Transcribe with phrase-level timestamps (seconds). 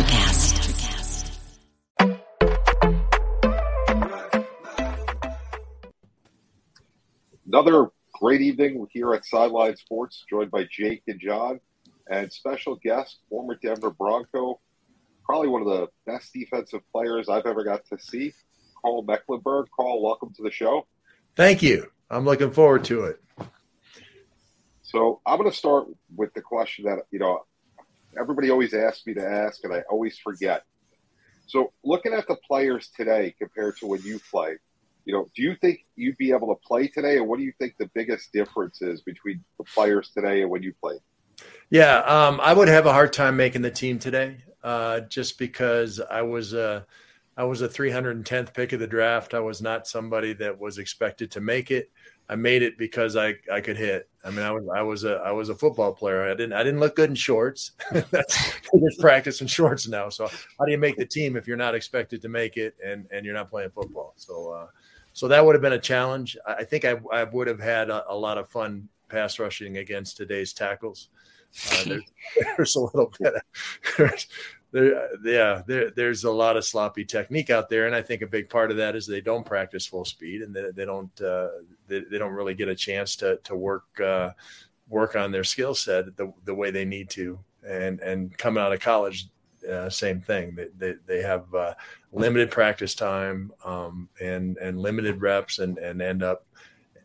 [0.00, 1.36] Electricast.
[7.46, 11.60] Another great evening here at Sideline Sports, joined by Jake and John,
[12.08, 14.60] and special guest, former Denver Bronco,
[15.24, 18.32] probably one of the best defensive players I've ever got to see,
[18.80, 19.66] Karl Mecklenburg.
[19.76, 20.86] Karl, welcome to the show.
[21.36, 21.90] Thank you.
[22.08, 23.22] I'm looking forward to it.
[24.82, 27.44] So I'm going to start with the question that you know
[28.18, 30.64] everybody always asks me to ask, and I always forget.
[31.46, 34.58] So looking at the players today compared to when you played,
[35.04, 37.52] you know, do you think you'd be able to play today, and what do you
[37.58, 41.00] think the biggest difference is between the players today and when you played?
[41.70, 46.00] Yeah, um, I would have a hard time making the team today, uh, just because
[46.00, 46.86] I was a
[47.36, 49.32] I was a 310th pick of the draft.
[49.32, 51.90] I was not somebody that was expected to make it.
[52.30, 54.08] I made it because I, I could hit.
[54.24, 56.22] I mean, I was I was a I was a football player.
[56.22, 57.72] I didn't I didn't look good in shorts.
[57.90, 60.10] That's just practice in shorts now.
[60.10, 63.08] So how do you make the team if you're not expected to make it and
[63.10, 64.14] and you're not playing football?
[64.16, 64.66] So uh,
[65.12, 66.36] so that would have been a challenge.
[66.46, 70.16] I think I, I would have had a, a lot of fun pass rushing against
[70.16, 71.08] today's tackles.
[71.72, 72.02] Uh, there's,
[72.56, 73.34] there's, a little bit.
[73.34, 74.26] Of,
[74.72, 78.26] there, yeah, there, there's a lot of sloppy technique out there, and I think a
[78.26, 81.48] big part of that is they don't practice full speed, and they, they don't uh,
[81.88, 84.30] they, they, don't really get a chance to to work uh,
[84.88, 87.38] work on their skill set the, the way they need to.
[87.66, 89.28] And and coming out of college,
[89.68, 90.54] uh, same thing.
[90.54, 91.74] They they, they have uh,
[92.12, 96.46] limited practice time um, and and limited reps, and and end up,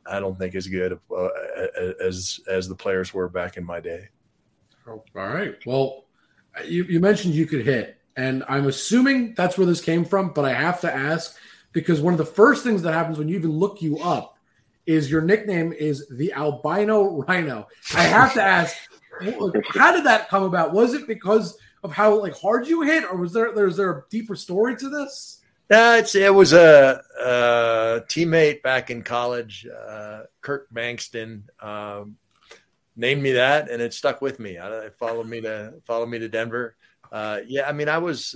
[0.05, 1.27] I don't think as good uh,
[1.99, 4.09] as as the players were back in my day.
[4.87, 5.55] all right.
[5.65, 6.04] Well,
[6.63, 10.45] you, you mentioned you could hit, and I'm assuming that's where this came from, but
[10.45, 11.35] I have to ask
[11.73, 14.37] because one of the first things that happens when you even look you up
[14.85, 17.67] is your nickname is the albino rhino.
[17.95, 18.75] I have to ask,
[19.69, 20.73] how did that come about?
[20.73, 24.03] Was it because of how like hard you hit, or was there there's there a
[24.09, 25.41] deeper story to this?
[25.71, 31.41] Uh, it's, it was a, a, teammate back in college, uh, Kirk Bankston.
[31.59, 32.17] Um,
[32.95, 34.57] named me that, and it stuck with me.
[34.57, 36.75] It followed me to follow me to Denver.
[37.11, 38.35] Uh, yeah, I mean, I was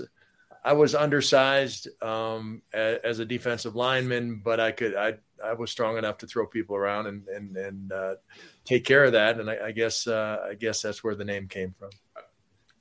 [0.64, 5.72] I was undersized um, as, as, a defensive lineman, but I could I I was
[5.72, 8.16] strong enough to throw people around and and and uh,
[8.66, 9.40] take care of that.
[9.40, 11.90] And I, I guess uh, I guess that's where the name came from.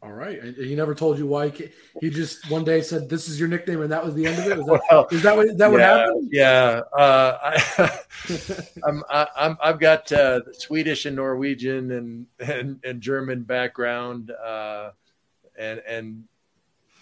[0.01, 0.41] All right.
[0.43, 1.51] He never told you why.
[2.01, 4.47] He just one day said, "This is your nickname," and that was the end of
[4.47, 4.59] it.
[4.59, 6.29] Is that, well, is that what is that yeah, what happened?
[6.31, 6.81] Yeah.
[6.97, 8.01] Uh, I,
[8.87, 14.91] I'm, I, have got uh, Swedish and Norwegian and and, and German background, uh,
[15.59, 16.25] and and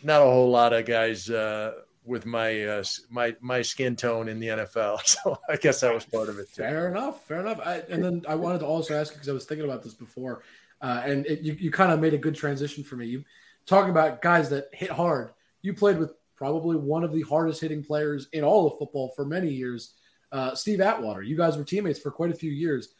[0.02, 4.40] not a whole lot of guys uh, with my uh, my my skin tone in
[4.40, 5.00] the NFL.
[5.06, 6.48] So I guess that was part of it.
[6.54, 6.62] Too.
[6.62, 7.26] Fair enough.
[7.26, 7.60] Fair enough.
[7.62, 10.42] I, and then I wanted to also ask because I was thinking about this before.
[10.80, 13.06] Uh, and it, you, you kind of made a good transition for me.
[13.06, 13.24] You
[13.66, 15.32] talking about guys that hit hard.
[15.62, 19.24] You played with probably one of the hardest hitting players in all of football for
[19.24, 19.94] many years,
[20.32, 21.22] uh, Steve Atwater.
[21.22, 22.90] You guys were teammates for quite a few years.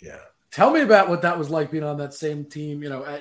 [0.00, 0.18] Yeah.
[0.50, 2.82] Tell me about what that was like being on that same team.
[2.82, 3.18] You know,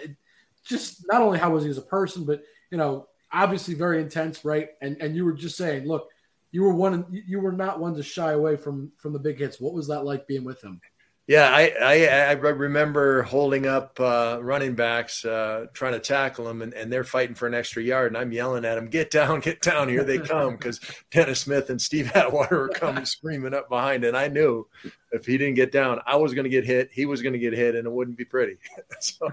[0.64, 4.46] just not only how was he as a person, but you know, obviously very intense,
[4.46, 4.70] right?
[4.82, 6.10] And and you were just saying, look,
[6.52, 9.60] you were one, you were not one to shy away from from the big hits.
[9.60, 10.80] What was that like being with him?
[11.28, 16.62] Yeah, I, I, I remember holding up uh, running backs uh, trying to tackle them,
[16.62, 19.40] and, and they're fighting for an extra yard, and I'm yelling at them, "Get down,
[19.40, 19.90] get down!
[19.90, 24.16] Here they come!" Because Dennis Smith and Steve Atwater were coming screaming up behind, and
[24.16, 24.68] I knew
[25.14, 26.90] if he didn't get down, I was going to get hit.
[26.92, 28.58] He was going to get hit, and it wouldn't be pretty.
[29.00, 29.32] so,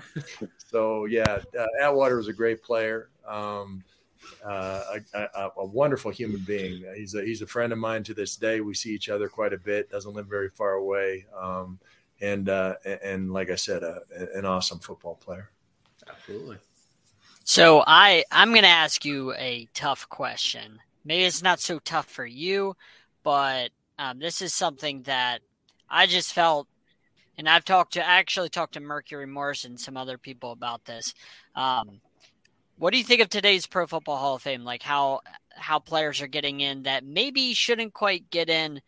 [0.57, 3.11] so yeah, uh, Atwater was a great player.
[3.29, 3.85] Um,
[4.45, 6.85] uh, a, a, a, wonderful human being.
[6.97, 8.61] He's a, he's a friend of mine to this day.
[8.61, 9.91] We see each other quite a bit.
[9.91, 11.79] Doesn't live very far away, um,
[12.21, 13.83] and uh, and like I said,
[14.35, 15.51] an awesome football player.
[16.09, 16.59] Absolutely.
[17.45, 20.79] So I I'm going to ask you a tough question.
[21.05, 22.77] Maybe it's not so tough for you,
[23.23, 25.41] but um, this is something that
[25.89, 26.69] I just felt,
[27.37, 30.85] and I've talked to I actually talked to Mercury Morris and some other people about
[30.85, 31.15] this.
[31.55, 32.01] Um,
[32.83, 34.65] what do you think of today's Pro Football Hall of Fame?
[34.65, 35.21] Like how
[35.51, 38.83] how players are getting in that maybe shouldn't quite get in,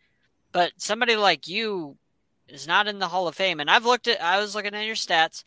[0.51, 1.95] but somebody like you
[2.49, 3.61] is not in the Hall of Fame.
[3.61, 5.45] And I've looked at I was looking at your stats.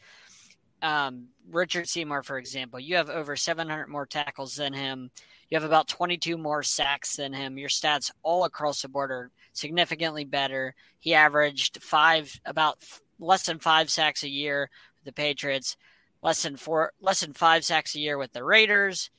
[0.80, 5.10] Um, Richard Seymour, for example, you have over 700 more tackles than him.
[5.50, 7.58] You have about 22 more sacks than him.
[7.58, 10.74] Your stats all across the board are significantly better.
[11.00, 12.78] He averaged five, about
[13.20, 15.76] less than five sacks a year with the Patriots
[16.22, 19.10] less than four, less than five sacks a year with the Raiders,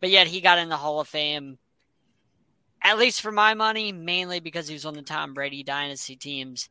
[0.00, 1.58] but yet he got in the Hall of Fame.
[2.82, 6.68] At least for my money, mainly because he was on the Tom Brady dynasty teams.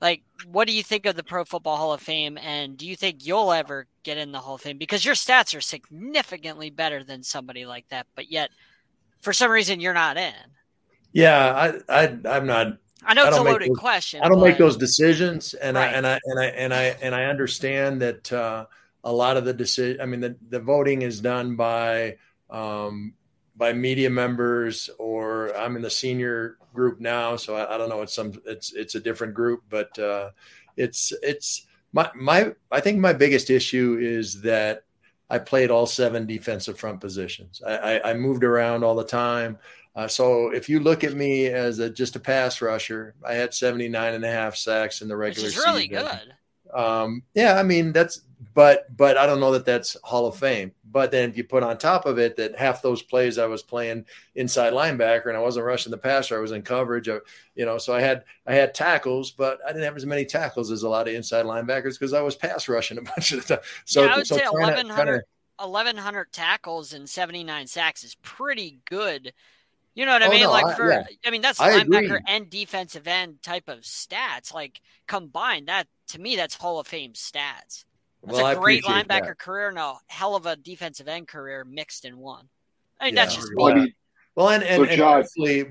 [0.00, 2.94] Like, what do you think of the Pro Football Hall of Fame, and do you
[2.94, 7.02] think you'll ever get in the Hall of Fame because your stats are significantly better
[7.02, 8.50] than somebody like that, but yet
[9.22, 10.34] for some reason you're not in.
[11.12, 12.78] Yeah, I, I I'm not.
[13.06, 14.20] I know I it's a loaded those- question.
[14.22, 15.90] I don't make those decisions, and Right.
[15.90, 18.66] I and I and I and I and I understand that uh,
[19.04, 20.00] a lot of the decision.
[20.00, 22.16] I mean, the the voting is done by
[22.50, 23.14] um,
[23.56, 28.02] by media members, or I'm in the senior group now, so I, I don't know.
[28.02, 30.30] It's some it's it's a different group, but uh,
[30.76, 32.52] it's it's my my.
[32.70, 34.84] I think my biggest issue is that
[35.30, 37.62] I played all seven defensive front positions.
[37.66, 39.58] I, I, I moved around all the time.
[39.94, 43.54] Uh, so if you look at me as a, just a pass rusher, I had
[43.54, 45.88] 79 and a half sacks in the which regular is really season.
[45.88, 46.34] good.
[46.74, 48.22] Um, yeah, I mean that's,
[48.54, 50.72] but but I don't know that that's Hall of Fame.
[50.84, 53.62] But then if you put on top of it that half those plays I was
[53.62, 57.08] playing inside linebacker and I wasn't rushing the passer, I was in coverage.
[57.08, 57.18] I,
[57.54, 60.70] you know, so I had I had tackles, but I didn't have as many tackles
[60.72, 63.56] as a lot of inside linebackers because I was pass rushing a bunch of the
[63.56, 63.64] time.
[63.84, 65.24] So yeah, I would so say trying 1100,
[65.58, 69.32] to- 1100 tackles and 79 sacks is pretty good.
[69.94, 70.42] You know what I Oh, mean?
[70.42, 71.04] no, like I- for, yeah.
[71.24, 72.20] I mean, that's I linebacker agree.
[72.26, 74.52] and defensive end type of stats.
[74.52, 77.84] Like combined, that to me, that's Hall of Fame stats.
[78.22, 79.38] That's Well, I a great linebacker that.
[79.38, 82.48] career and a hell of a defensive end career mixed in one.
[83.00, 83.24] I mean, Yeah.
[83.24, 83.80] that's just Well, I me.
[83.82, 83.94] mean,
[84.34, 85.64] Well, and and, So, and honestly,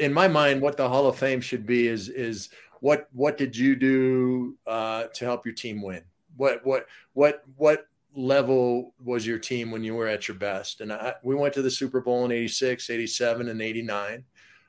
[0.00, 2.48] in my mind, what the Hall of Fame should be is is
[2.80, 6.02] what what did you do uh, to help your team win?
[6.36, 10.80] What what what what level was your team when you were at your best?
[10.80, 14.24] And I, we went to the Super Bowl in 86, 87, and 89.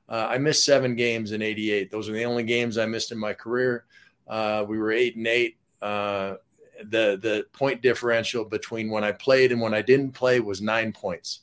[0.10, 1.90] Uh, I missed seven games in 88.
[1.92, 3.86] Those are the only games I missed in my career.
[4.28, 5.58] Uh, we were eight and eight.
[5.82, 6.36] Uh,
[6.80, 10.92] the the point differential between when I played and when I didn't play was nine
[10.92, 11.42] points.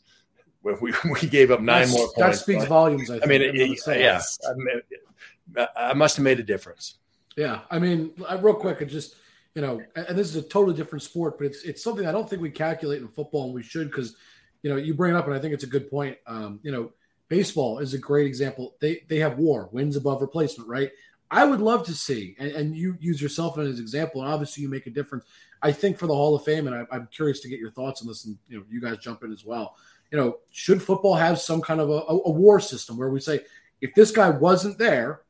[0.62, 0.92] We, we,
[1.22, 3.10] we gave up nine That's- more That speaks but- volumes.
[3.10, 4.00] I, think, I mean, it, say.
[4.02, 6.96] yeah, I, mean, I must have made a difference.
[7.36, 8.10] Yeah, I mean,
[8.40, 9.14] real quick, it just
[9.54, 12.28] you know, and this is a totally different sport, but it's it's something I don't
[12.28, 14.16] think we calculate in football, and we should because
[14.62, 16.16] you know you bring it up, and I think it's a good point.
[16.26, 16.92] Um, you know,
[17.28, 18.76] baseball is a great example.
[18.80, 20.90] They they have WAR, wins above replacement, right?
[21.32, 24.62] I would love to see, and, and you use yourself as an example, and obviously
[24.62, 25.24] you make a difference.
[25.62, 28.02] I think for the Hall of Fame, and I, I'm curious to get your thoughts
[28.02, 29.76] on this, and you know, you guys jump in as well.
[30.10, 33.20] You know, should football have some kind of a, a, a war system where we
[33.20, 33.40] say,
[33.80, 35.22] if this guy wasn't there,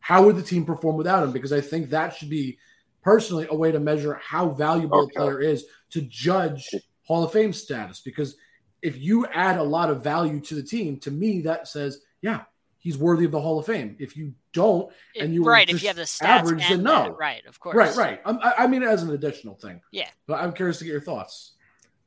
[0.00, 1.32] how would the team perform without him?
[1.32, 2.58] Because I think that should be
[3.06, 5.14] personally a way to measure how valuable Okay.
[5.14, 6.68] a player is to judge
[7.04, 8.00] Hall of Fame status.
[8.00, 8.36] Because
[8.82, 12.40] if you add a lot of value to the team, to me that says, yeah,
[12.78, 13.94] he's worthy of the Hall of Fame.
[14.00, 17.04] If you don't, and you were right, if you have the stats average, then no.
[17.04, 17.76] that, right, of course.
[17.76, 18.20] right, right.
[18.24, 19.80] I'm- I, I mean as an additional thing.
[19.92, 20.08] Yeah.
[20.26, 21.52] but I'm curious to get your thoughts.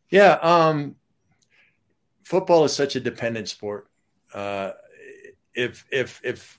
[0.10, 0.96] Yeah, um,
[2.24, 3.88] football is such a dependent sport.
[4.34, 4.72] Uh,
[5.54, 6.59] if if if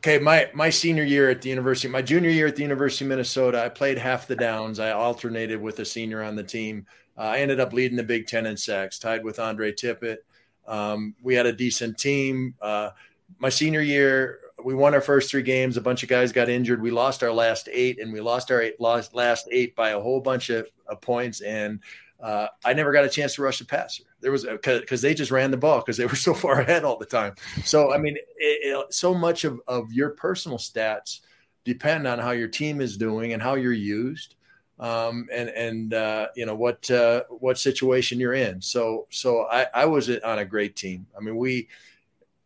[0.00, 3.10] okay, my my senior year at the university, my junior year at the University of
[3.10, 4.80] Minnesota, I played half the downs.
[4.80, 6.86] I alternated with a senior on the team.
[7.18, 10.18] Uh, I ended up leading the Big Ten in sacks, tied with Andre Tippett.
[10.66, 12.54] Um, we had a decent team.
[12.62, 12.90] Uh,
[13.38, 15.76] my senior year, we won our first three games.
[15.76, 16.80] A bunch of guys got injured.
[16.80, 20.00] We lost our last eight, and we lost our eight, lost, last eight by a
[20.00, 21.42] whole bunch of, of points.
[21.42, 21.80] And
[22.22, 24.04] uh, I never got a chance to rush the passer.
[24.20, 26.98] There was because they just ran the ball because they were so far ahead all
[26.98, 27.34] the time.
[27.64, 31.20] So I mean, it, it, so much of of your personal stats
[31.64, 34.34] depend on how your team is doing and how you're used,
[34.78, 38.60] um, and and uh, you know what uh, what situation you're in.
[38.60, 41.06] So so I, I was on a great team.
[41.16, 41.68] I mean, we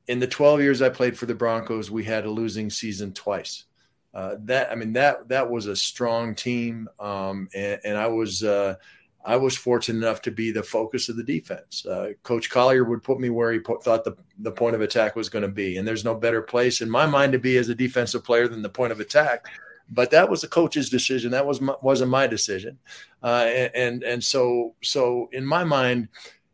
[0.06, 3.64] in the 12 years I played for the Broncos, we had a losing season twice.
[4.12, 8.44] Uh, that I mean that that was a strong team, um, and, and I was.
[9.24, 11.86] I was fortunate enough to be the focus of the defense.
[11.86, 15.30] Uh, Coach Collier would put me where he thought the, the point of attack was
[15.30, 15.78] going to be.
[15.78, 18.60] And there's no better place in my mind to be as a defensive player than
[18.60, 19.46] the point of attack.
[19.90, 21.30] But that was the coach's decision.
[21.30, 22.78] That was my, wasn't my decision.
[23.22, 26.08] Uh, and, and so so in my mind,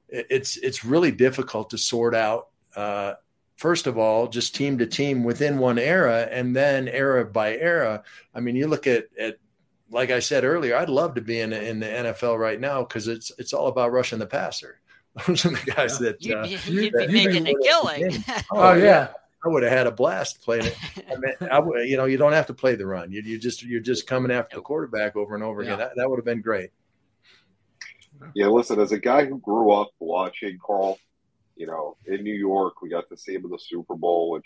[0.08, 2.48] it's it's really difficult to sort out.
[2.74, 3.14] Uh,
[3.56, 8.02] first of all, just team to team within one era, and then era by era.
[8.34, 9.38] I mean, you look at at
[9.90, 13.08] like I said earlier, I'd love to be in, in the NFL right now because
[13.08, 14.80] it's it's all about rushing the passer.
[15.26, 16.06] Those are the guys Yeah.
[16.10, 18.24] that You'd uh, be, you- you'd be making a killing.
[18.52, 19.08] Oh, yeah.
[19.44, 20.76] I would have had a blast playing it.
[21.10, 23.10] I mean, I would, you know, you don't have to play the run.
[23.10, 25.78] You, you just you're just coming after the quarterback over and over again.
[25.78, 26.70] That, that would have been great.
[28.34, 30.98] Yeah, listen, as a guy who grew up watching Karl,
[31.56, 34.44] you know, in New York, we got to see him in the Super Bowl, which,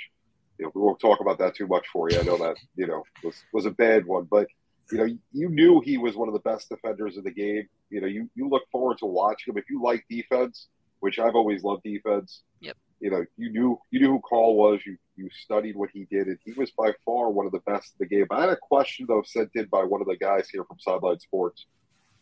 [0.59, 2.19] you know, we won't talk about that too much for you.
[2.21, 4.47] I know that, you know, was, was a bad one, but,
[4.93, 7.69] you know, you knew he was one of the best defenders of the game.
[7.91, 9.59] You know, you, you look forward to watching him.
[9.59, 10.69] If you like defense,
[11.01, 12.77] which I've always loved defense, Yep.
[13.01, 14.81] you know, you knew you knew who Karl was.
[14.87, 17.93] You you studied what he did, and he was by far one of the best
[17.99, 18.27] in the game.
[18.31, 21.21] I had a question though sent in by one of the guys here from Sideline
[21.21, 21.67] Sports.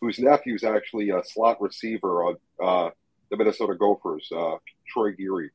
[0.00, 2.90] whose nephew is actually a slot receiver on uh,
[3.30, 4.56] the Minnesota Gophers, uh,
[4.88, 5.50] Troy Geary.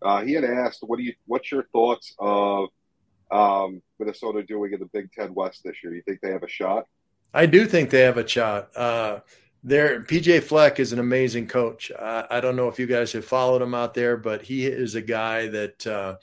[0.00, 1.14] Uh, he had asked, "What do you?
[1.26, 2.68] What's your thoughts of
[3.30, 5.94] um, Minnesota doing in the Big Ten West this year?
[5.94, 6.86] You think they have a shot?"
[7.32, 8.76] I do think they have a shot.
[8.76, 9.20] Uh,
[9.62, 11.92] there, PJ Fleck is an amazing coach.
[11.98, 14.94] I, I, don't know if you guys have followed him out there, but he is
[14.94, 16.16] a guy that uh,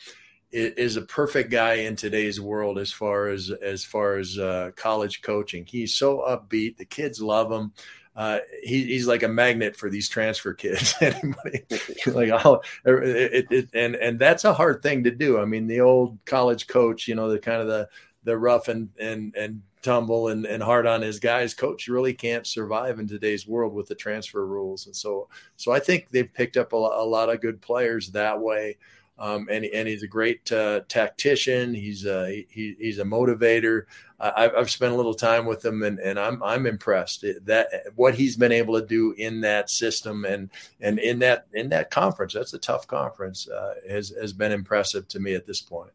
[0.51, 5.21] is a perfect guy in today's world as far as as far as uh, college
[5.21, 5.65] coaching.
[5.65, 6.77] He's so upbeat.
[6.77, 7.73] The kids love him.
[8.17, 10.95] Uh, he, he's like a magnet for these transfer kids.
[11.01, 11.63] Anybody
[12.07, 15.39] like oh, it, it, and and that's a hard thing to do.
[15.39, 17.87] I mean, the old college coach, you know, the kind of the
[18.23, 22.45] the rough and and and tumble and, and hard on his guys, coach really can't
[22.45, 24.85] survive in today's world with the transfer rules.
[24.85, 28.39] And so, so I think they've picked up a, a lot of good players that
[28.39, 28.77] way.
[29.19, 31.73] Um, and, and he's a great uh, tactician.
[31.73, 33.85] He's a, he, he's a motivator.
[34.19, 38.15] I've, I've spent a little time with him and, and I'm, I'm impressed that what
[38.15, 40.49] he's been able to do in that system and,
[40.81, 45.07] and in that, in that conference, that's a tough conference, uh, has, has been impressive
[45.09, 45.91] to me at this point.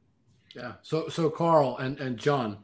[0.55, 0.75] Yeah.
[0.83, 2.59] So, so Karl and, and John,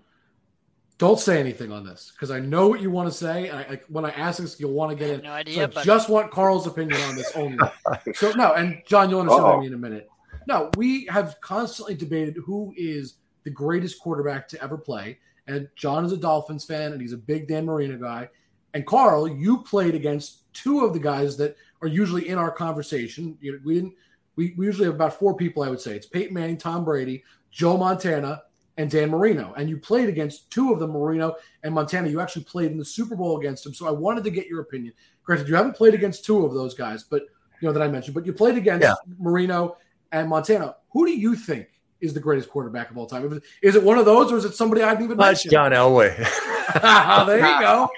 [0.98, 3.50] don't say anything on this because I know what you want to say.
[3.50, 5.22] I, I, when I ask this, you'll want to get in.
[5.22, 5.70] No idea.
[5.72, 7.58] So I just want Karl's opinion on this only.
[8.14, 10.10] so no, and John, you'll understand what I mean in a minute.
[10.48, 15.18] No, we have constantly debated who is the greatest quarterback to ever play.
[15.46, 18.30] And John is a Dolphins fan, and he's a big Dan Marino guy.
[18.72, 23.36] And Karl, you played against two of the guys that are usually in our conversation.
[23.42, 23.94] You know, we didn't.
[24.36, 25.62] We, we usually have about four people.
[25.62, 28.42] I would say it's Peyton Manning, Tom Brady, Joe Montana,
[28.78, 29.52] and Dan Marino.
[29.56, 32.08] And you played against two of them, Marino and Montana.
[32.08, 33.74] You actually played in the Super Bowl against them.
[33.74, 34.94] So I wanted to get your opinion.
[35.24, 37.22] Granted, you haven't played against two of those guys, but
[37.60, 38.94] you know that I mentioned, but you played against yeah.
[39.18, 39.76] Marino
[40.12, 40.76] and Montana.
[40.90, 41.68] Who do you think
[42.00, 43.40] is the greatest quarterback of all time?
[43.62, 45.50] Is it one of those, or is it somebody I didn't even mention?
[45.50, 46.16] John Elway.
[47.26, 47.88] there you go.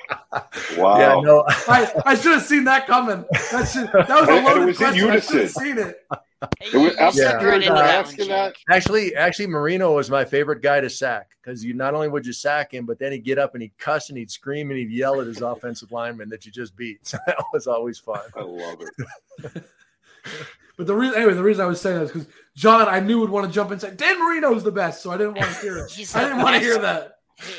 [0.77, 0.99] Wow.
[0.99, 1.45] Yeah, no.
[1.69, 3.25] I, I should have seen that coming.
[3.51, 5.11] That, should, that was a loaded question.
[5.11, 6.07] I should have seen it.
[6.73, 8.51] It was, yeah.
[8.71, 12.33] Actually, actually, Marino was my favorite guy to sack because you not only would you
[12.33, 14.91] sack him, but then he'd get up and he'd cuss and he'd scream and he'd
[14.91, 17.01] yell at his offensive lineman that you just beat.
[17.11, 18.21] So that was always fun.
[18.35, 19.65] I love it.
[20.81, 23.21] but the reason, anyway, the reason I was saying that is because John, I knew
[23.21, 25.51] would want to jump in and say Dan Marino's the best, so I didn't want
[25.51, 25.93] to hear it.
[26.15, 27.19] I didn't want to hear that.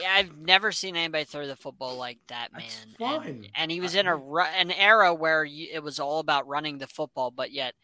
[0.10, 2.64] I've never seen anybody throw the football like that, man.
[2.98, 6.48] That's and, and, he was in a an era where you, it was all about
[6.48, 7.76] running the football, but yet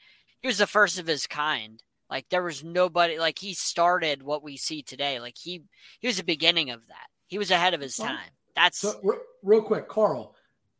[0.41, 1.83] he was the first of his kind.
[2.09, 5.19] Like there was nobody like he started what we see today.
[5.19, 5.61] Like he
[5.99, 7.09] he was the beginning of that.
[7.27, 8.31] He was ahead of his time.
[8.55, 8.99] That's so,
[9.43, 10.33] real quick, Karl.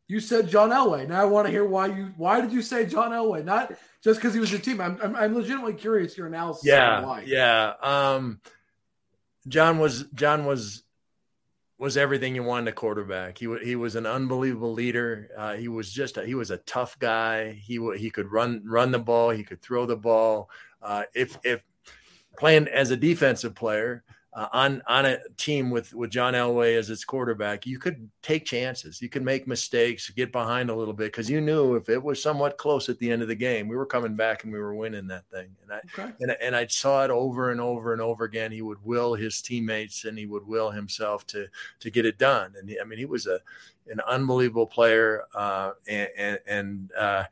[0.08, 1.06] You said John Elway.
[1.06, 3.44] Now I want to hear why you why did you say John Elway?
[3.44, 4.80] Not just because he was your team.
[4.80, 6.64] I'm, I'm, I'm legitimately curious your analysis.
[6.64, 7.74] Yeah, yeah.
[7.82, 8.40] Um,
[9.46, 10.82] John was John was
[11.78, 13.36] was everything you wanted a quarterback.
[13.36, 15.28] He was he was an unbelievable leader.
[15.36, 17.52] Uh, he was just a, he was a tough guy.
[17.52, 19.30] He he could run run the ball.
[19.30, 20.48] He could throw the ball.
[20.82, 21.62] Uh, if if
[22.38, 24.04] playing as a defensive player,
[24.38, 28.44] uh, on on a team with with John Elway as its quarterback, you could take
[28.44, 29.02] chances.
[29.02, 32.22] You could make mistakes, get behind a little bit because you knew if it was
[32.22, 34.76] somewhat close at the end of the game, we were coming back and we were
[34.76, 35.48] winning that thing.
[35.64, 36.12] And I okay.
[36.20, 38.52] and, and I saw it over and over and over again.
[38.52, 41.48] He would will his teammates and he would will himself to
[41.80, 42.54] to get it done.
[42.56, 43.40] And he, I mean, he was a
[43.88, 47.24] an unbelievable player uh, and and, and uh,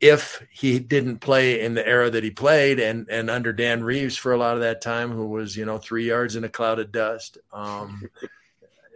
[0.00, 4.16] if he didn't play in the era that he played and and under Dan Reeves
[4.16, 6.78] for a lot of that time, who was you know three yards in a cloud
[6.78, 8.08] of dust, um,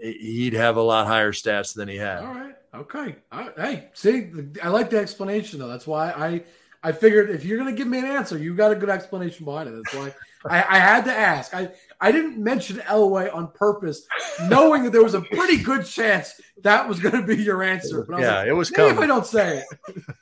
[0.00, 2.24] he'd have a lot higher stats than he had.
[2.24, 3.16] All right, okay.
[3.56, 4.30] Hey, see,
[4.62, 5.68] I like the explanation though.
[5.68, 6.42] That's why I
[6.82, 9.44] I figured if you're going to give me an answer, you got a good explanation
[9.44, 9.72] behind it.
[9.72, 10.14] That's why
[10.46, 11.54] I, I had to ask.
[11.54, 11.70] I
[12.00, 14.06] I didn't mention Elway on purpose,
[14.48, 18.04] knowing that there was a pretty good chance that was going to be your answer.
[18.08, 18.94] But yeah, like, it was coming.
[18.94, 19.64] If I don't say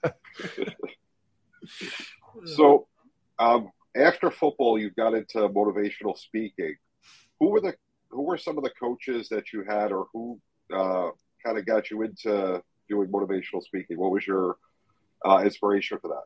[0.04, 0.14] it.
[2.44, 2.86] so,
[3.38, 6.76] um, after football, you got into motivational speaking.
[7.40, 7.74] Who were the
[8.10, 10.38] who were some of the coaches that you had, or who
[10.72, 11.10] uh,
[11.44, 13.98] kind of got you into doing motivational speaking?
[13.98, 14.56] What was your
[15.24, 16.24] uh, inspiration for that?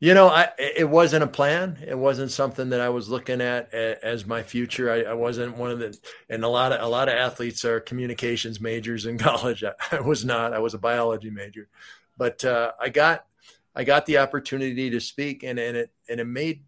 [0.00, 1.78] You know, I, it wasn't a plan.
[1.86, 4.90] It wasn't something that I was looking at as my future.
[4.90, 5.96] I, I, wasn't one of the,
[6.28, 9.62] and a lot of a lot of athletes are communications majors in college.
[9.62, 10.54] I, I was not.
[10.54, 11.68] I was a biology major,
[12.16, 13.26] but uh, I got
[13.74, 16.64] I got the opportunity to speak, and, and it and it made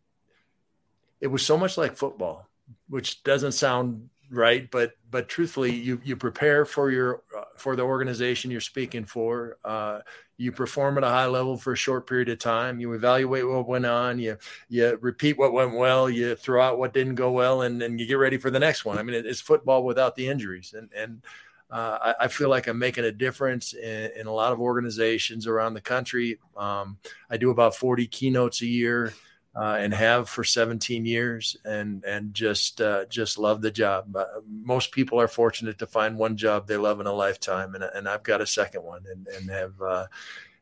[1.20, 2.48] it was so much like football,
[2.88, 7.82] which doesn't sound right, but but truthfully, you you prepare for your uh, for the
[7.82, 9.58] organization you're speaking for.
[9.64, 10.00] Uh,
[10.36, 12.80] you perform at a high level for a short period of time.
[12.80, 14.18] You evaluate what went on.
[14.18, 14.36] You
[14.68, 16.10] you repeat what went well.
[16.10, 18.84] You throw out what didn't go well, and then you get ready for the next
[18.84, 18.98] one.
[18.98, 21.22] I mean, it's football without the injuries, and and
[21.70, 25.46] uh, I, I, feel like I'm making a difference in, in, a lot of organizations
[25.46, 26.38] around the country.
[26.56, 26.98] Um,
[27.30, 29.12] I do about 40 keynotes a year.
[29.56, 34.16] Uh, and have for 17 years, and and just uh, just love the job.
[34.16, 37.84] Uh, most people are fortunate to find one job they love in a lifetime, and,
[37.84, 40.06] and I've got a second one, and and have uh,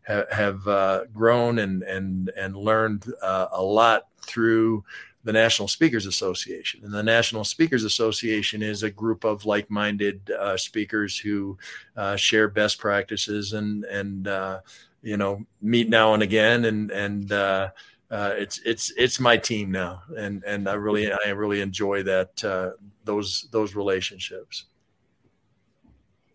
[0.02, 4.84] have, have uh, grown and and and learned a lot through
[5.24, 6.84] the National Speakers Association.
[6.84, 11.56] And the National Speakers Association is a group of like-minded uh, speakers who
[11.96, 14.60] uh, share best practices and and uh,
[15.02, 17.70] you know meet now and again and and uh,
[18.10, 22.44] uh, it's it's it's my team now and and I really I really enjoy that
[22.44, 22.70] uh,
[23.04, 24.66] those those relationships.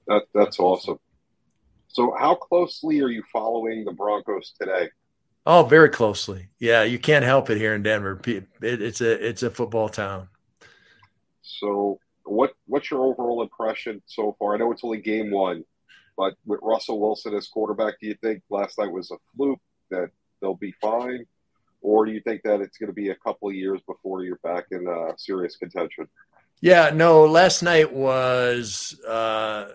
[0.07, 0.99] That that's awesome.
[1.89, 4.89] So, how closely are you following the Broncos today?
[5.49, 6.49] Oh, very closely.
[6.59, 8.19] Yeah, you can't help it here in Denver.
[8.25, 10.27] It, it's a it's a football town.
[11.41, 14.53] So, what what's your overall impression so far?
[14.53, 15.63] I know it's only game one,
[16.17, 20.09] but with Russell Wilson as quarterback, do you think last night was a fluke that
[20.41, 21.25] they'll be fine,
[21.79, 24.41] or do you think that it's going to be a couple of years before you're
[24.43, 26.09] back in uh, serious contention?
[26.59, 27.23] Yeah, no.
[27.23, 29.69] Last night was uh,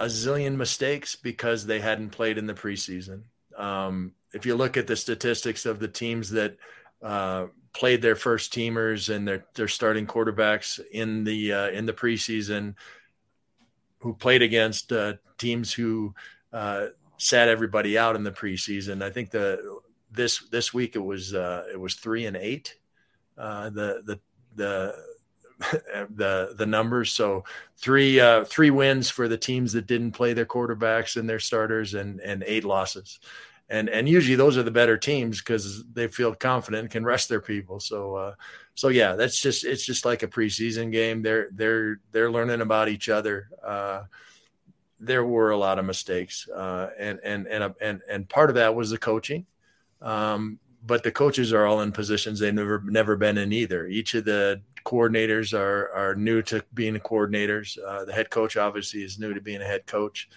[0.00, 3.22] a zillion mistakes because they hadn't played in the preseason.
[3.56, 6.56] Um, if you look at the statistics of the teams that
[7.02, 11.92] uh, played their first teamers and their their starting quarterbacks in the uh, in the
[11.92, 12.74] preseason,
[13.98, 16.14] who played against uh, teams who
[16.52, 16.86] uh,
[17.18, 19.80] sat everybody out in the preseason, I think the
[20.10, 22.76] this this week it was uh, it was three and eight.
[23.36, 24.20] Uh, the the
[24.56, 24.94] the
[26.10, 27.12] the the numbers.
[27.12, 27.44] So
[27.76, 31.94] three uh, three wins for the teams that didn't play their quarterbacks and their starters,
[31.94, 33.20] and and eight losses.
[33.68, 37.28] And and usually those are the better teams because they feel confident and can rest
[37.28, 37.78] their people.
[37.78, 38.34] So uh,
[38.74, 41.22] so yeah, that's just it's just like a preseason game.
[41.22, 43.48] They're they're they're learning about each other.
[43.62, 44.04] Uh,
[44.98, 48.74] there were a lot of mistakes, uh, and and and and and part of that
[48.74, 49.46] was the coaching.
[50.00, 53.86] Um, but the coaches are all in positions they've never never been in either.
[53.86, 57.78] Each of the coordinators are are new to being coordinators.
[57.86, 60.28] Uh, the head coach obviously is new to being a head coach.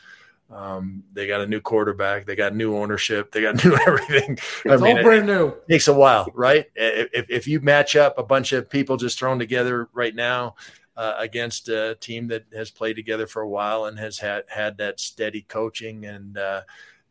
[0.51, 2.25] Um, they got a new quarterback.
[2.25, 3.31] They got new ownership.
[3.31, 4.33] They got new everything.
[4.33, 5.47] It's I mean, all brand new.
[5.47, 6.65] It takes a while, right?
[6.75, 10.55] If, if you match up a bunch of people just thrown together right now
[10.95, 14.77] uh, against a team that has played together for a while and has had had
[14.77, 16.61] that steady coaching and uh,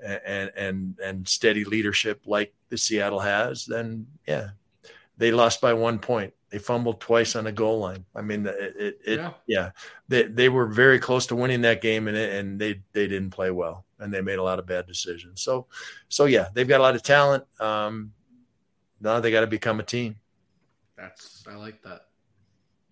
[0.03, 4.51] and and and steady leadership like the Seattle has, then yeah,
[5.17, 6.35] they lost by one point.
[6.51, 8.05] They fumbled twice on the goal line.
[8.15, 9.33] I mean, it, it, it yeah.
[9.47, 9.71] yeah,
[10.09, 13.51] they they were very close to winning that game, and and they they didn't play
[13.51, 15.41] well, and they made a lot of bad decisions.
[15.41, 15.67] So,
[16.09, 17.45] so yeah, they've got a lot of talent.
[17.61, 18.13] Um,
[19.01, 20.17] now they got to become a team.
[20.97, 22.07] That's I like that.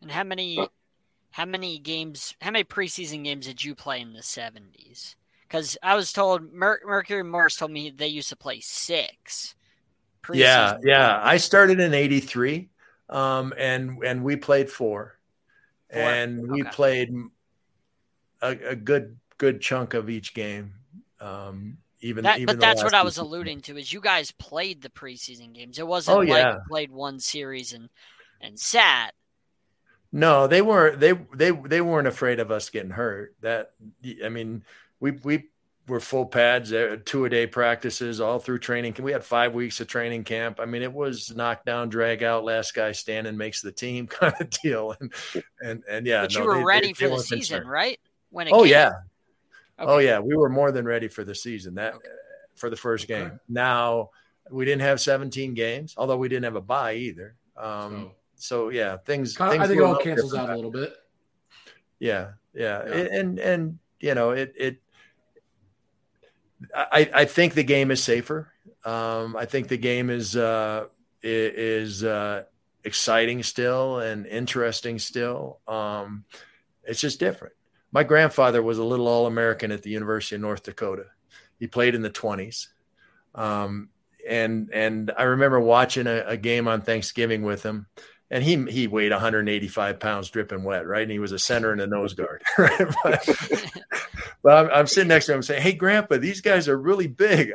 [0.01, 0.59] And how many
[1.31, 2.35] how many games?
[2.41, 5.17] How many preseason games did you play in the seventies?
[5.51, 9.57] Because I was told Mer- Mercury Morris told me they used to play six.
[10.33, 11.21] Yeah, yeah.
[11.21, 12.69] I started in '83
[13.11, 15.17] um, and and we played four,
[15.93, 16.01] four.
[16.01, 17.13] and we played
[18.41, 20.75] a, a, good good chunk of each game.
[21.21, 24.81] Um, even, that, even but that's what I was alluding to is you guys played
[24.81, 25.79] the preseason games.
[25.79, 27.89] It wasn't oh, like played one series and
[28.41, 29.13] and sat.
[30.13, 31.01] No, they weren't.
[31.01, 33.35] They they they weren't afraid of us getting hurt.
[33.41, 33.73] That
[34.25, 34.65] I mean,
[35.01, 35.49] we we
[35.91, 38.95] were full pads, uh, two a day practices all through training.
[39.01, 40.61] We had five weeks of training camp.
[40.61, 44.35] I mean, it was knock down, drag out, last guy standing makes the team kind
[44.41, 44.95] of deal.
[44.99, 45.13] And
[45.61, 47.71] and and yeah, but no, you were they, ready they, for they the season, concerned.
[47.71, 48.01] right?
[48.31, 48.73] When it oh came.
[48.73, 48.93] yeah,
[49.79, 49.93] okay.
[49.93, 51.75] oh yeah, we were more than ready for the season.
[51.75, 52.09] That okay.
[52.55, 53.27] for the first game.
[53.27, 53.37] Okay.
[53.49, 54.11] Now
[54.51, 57.37] we didn't have 17 games, although we didn't have a bye either.
[57.57, 59.37] Um, so, so yeah, things.
[59.37, 60.95] Kind of, I think it all cancels out a little bit.
[61.99, 62.95] Yeah, yeah, yeah.
[62.95, 64.81] and and you know it it
[66.75, 68.53] I, I think the game is safer.
[68.85, 70.87] Um, I think the game is uh,
[71.23, 72.45] is uh,
[72.85, 75.61] exciting still and interesting still.
[75.67, 76.25] Um,
[76.85, 77.55] it's just different.
[77.93, 81.07] My grandfather was a little All American at the University of North Dakota.
[81.59, 82.69] He played in the twenties,
[83.35, 83.91] um,
[84.27, 87.87] and and I remember watching a, a game on Thanksgiving with him,
[88.31, 91.03] and he he weighed 185 pounds dripping wet, right?
[91.03, 92.87] And he was a center and a nose guard, right?
[93.03, 93.29] But,
[94.43, 97.53] but I'm, I'm, sitting next to him saying, "Hey, Grandpa, these guys are really big.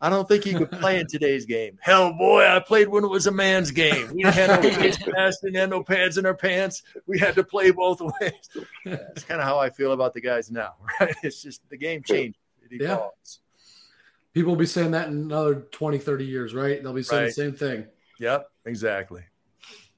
[0.00, 3.10] I, don't think you could play in today's game." Hell, boy, I played when it
[3.10, 4.12] was a man's game.
[4.14, 6.82] We had no face mask and had no pads in our pants.
[7.06, 8.32] We had to play both ways.
[8.84, 11.14] That's kind of how I feel about the guys now, right?
[11.22, 12.38] It's just the game changed.
[12.70, 13.08] It Yeah.
[14.32, 16.82] People will be saying that in another 20, 30 years, right?
[16.82, 17.26] They'll be saying right.
[17.26, 17.86] the same thing.
[18.18, 19.22] Yep, exactly.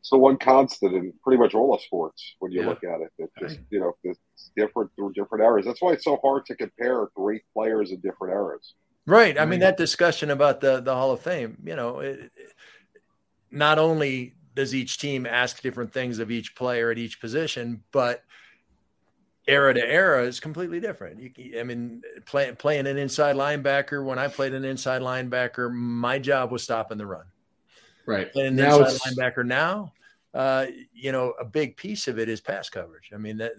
[0.06, 2.68] It's the one constant in pretty much all of sports when you Yeah.
[2.68, 3.10] look at it.
[3.18, 5.66] It just you know it's different through different eras.
[5.66, 8.74] That's why it's so hard to compare great players in different eras.
[9.04, 9.36] Right.
[9.36, 9.66] I mean, Right.
[9.66, 12.52] that discussion about the the Hall of Fame, you know, it, it-
[13.50, 18.22] not only does each team ask different things of each player at each position, but
[19.48, 21.18] era to era is completely different.
[21.20, 26.18] You, I mean, play, playing an inside linebacker, when I played an inside linebacker, my
[26.20, 27.24] job was stopping the run.
[28.06, 28.32] Right.
[28.32, 29.92] Playing an Now inside it's linebacker now,
[30.36, 33.10] uh, you know, a big piece of it is pass coverage.
[33.14, 33.52] I mean, that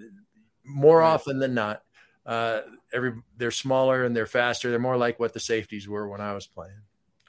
[0.63, 1.07] more Right.
[1.13, 1.81] often than not,
[2.25, 2.61] uh,
[2.93, 4.69] every they're smaller and they're faster.
[4.69, 6.81] They're more like what the safeties were when I was playing.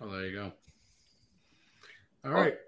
[0.02, 0.52] Oh, there you go.
[2.24, 2.58] All right.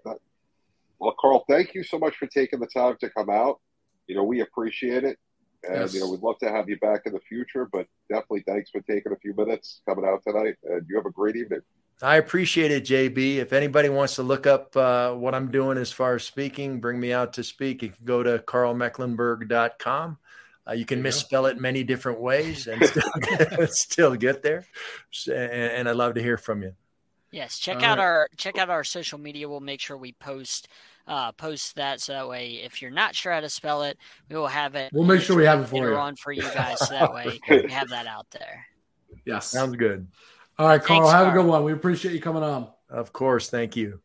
[0.97, 3.59] Well, Karl, thank you so much for taking the time to come out.
[4.07, 5.19] You know, we appreciate it.
[5.63, 5.93] And, Yes.
[5.93, 8.81] you know, we'd love to have you back in the future, but definitely thanks for
[8.81, 10.55] taking a few minutes coming out tonight.
[10.63, 11.61] And you have a great evening.
[12.03, 13.37] I appreciate it, JB.
[13.37, 16.99] If anybody wants to look up uh, what I'm doing as far as speaking, bring
[16.99, 17.83] me out to speak.
[17.83, 20.17] You can go to carlmecklenburg.com.
[20.67, 21.07] Uh, you can There you go.
[21.07, 24.65] misspell it many different ways and still get, still get there.
[25.27, 26.73] And, and I'd love to hear from you.
[27.31, 28.03] Yes, check All out right.
[28.03, 29.47] our check out our social media.
[29.47, 30.67] We'll make sure we post
[31.07, 33.97] uh, post that so that way if you're not sure how to spell it,
[34.29, 34.91] we will have it.
[34.93, 35.95] We'll make sure we have it for you.
[35.95, 36.79] on for you guys.
[36.79, 38.65] So that way we have that out there.
[39.25, 39.47] Yes.
[39.47, 40.07] Sounds good.
[40.61, 40.99] All right, Karl.
[41.01, 41.63] Thanks, have a good one.
[41.63, 42.67] We appreciate you coming on.
[42.87, 43.49] Of course.
[43.49, 43.99] Thank you.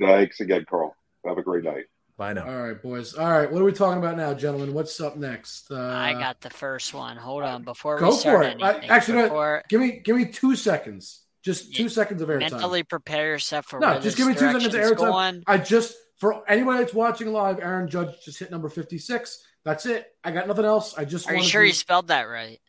[0.00, 0.94] Thanks again, Karl.
[1.26, 1.86] Have a great night.
[2.16, 2.46] Bye now.
[2.46, 3.14] All right, boys.
[3.14, 3.50] All right.
[3.50, 4.74] What are we talking about now, gentlemen?
[4.74, 5.72] What's up next?
[5.72, 7.16] Uh, I got the first one.
[7.16, 8.62] Hold on before go we start for it.
[8.62, 8.90] I- anything.
[8.90, 11.24] actually, no, before, Give me give me two seconds.
[11.42, 12.52] Just two Yeah, seconds of airtime.
[12.52, 15.42] mentally prepare yourself for No, where just give me two seconds of direction's airtime.
[15.48, 19.42] I just for anybody that's watching live, Aaron Judge just hit number fifty six.
[19.64, 20.06] That's it.
[20.22, 20.96] I got nothing else.
[20.96, 22.60] I just Are you sure to, you spelled that right?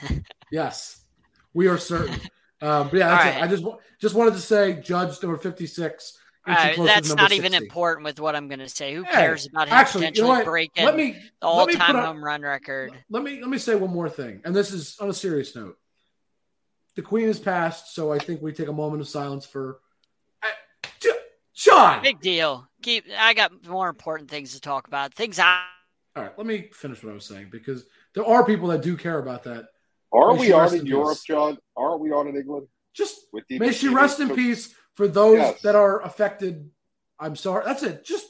[0.52, 1.04] Yes,
[1.54, 2.14] we are certain.
[2.62, 3.34] um, but yeah, that's All it.
[3.34, 3.42] right.
[3.42, 3.64] I just
[4.00, 6.18] just wanted to say Judge number fifty six.
[6.46, 8.94] Right, that's not even important with what I'm going to say.
[8.94, 12.40] Who Hey, cares about him Actually, you know breaking Let me the all-time home run
[12.40, 12.92] record?
[13.10, 15.76] Let me let me say one more thing, and this is on a serious note.
[16.96, 19.80] The Queen has passed, so I think we take a moment of silence for
[21.00, 21.10] J-
[21.54, 22.02] John.
[22.02, 22.66] Big deal.
[22.82, 23.04] Keep.
[23.18, 25.12] I got more important things to talk about.
[25.12, 25.64] Things I.
[26.16, 27.84] All right, let me finish what I was saying because
[28.14, 29.66] there are people that do care about that.
[30.12, 31.24] Are May we she on in in Europe, peace.
[31.24, 31.58] John?
[31.76, 32.66] Aren't we on in England?
[32.94, 33.94] Just With may she DBT?
[33.94, 35.60] rest in peace for those Yes.
[35.62, 36.70] that are affected.
[37.20, 37.64] I'm sorry.
[37.66, 38.04] That's it.
[38.04, 38.26] Just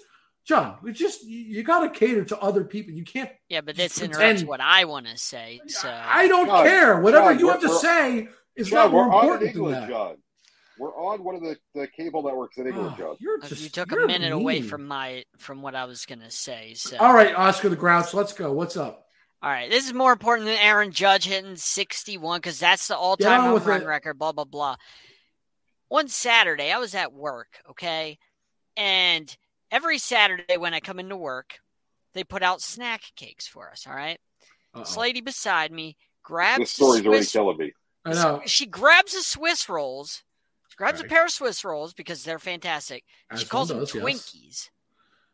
[0.46, 2.92] John, we just you, you got to cater to other people.
[2.92, 3.30] You can't.
[3.48, 5.60] Yeah, but Just this interrupts what I want to say.
[5.66, 7.00] So I don't John, care.
[7.00, 9.48] Whatever John, you have to say is John, not more we're on in important than
[9.48, 9.88] England, that.
[9.88, 10.16] John.
[10.78, 13.16] We're on one of the, the cable networks in England, Oh, John.
[13.18, 16.06] you're uh, just, you took you're a minute away from my from what I was
[16.06, 16.74] going to say.
[16.76, 18.14] So All right, Oscar the Grouch.
[18.14, 18.52] Let's go.
[18.52, 19.04] What's up?
[19.42, 23.42] All right, this is more important than Aaron Judge hitting 61 because that's the all-time
[23.42, 23.86] home run it.
[23.86, 24.18] record.
[24.18, 24.76] Blah blah blah.
[25.88, 28.18] One Saturday, I was at work, okay,
[28.76, 29.34] and
[29.70, 31.60] every Saturday when I come into work,
[32.14, 33.86] they put out snack cakes for us.
[33.86, 34.18] All right,
[34.74, 34.80] Uh-oh.
[34.80, 37.72] this lady beside me grabs This story's already Swiss, killing me.
[38.04, 38.42] I know.
[38.44, 40.24] She grabs a Swiss rolls,
[40.76, 41.06] grabs Okay.
[41.06, 43.04] a pair of Swiss rolls because they're fantastic.
[43.30, 44.02] As she calls one them does, yes.
[44.04, 44.70] Twinkies,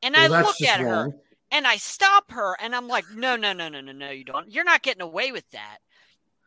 [0.03, 1.15] and Well, I look just at her wrong.
[1.55, 4.51] And I stop her and I'm like, no, no, no, no, no, no, you don't.
[4.53, 5.79] You're not getting away with that.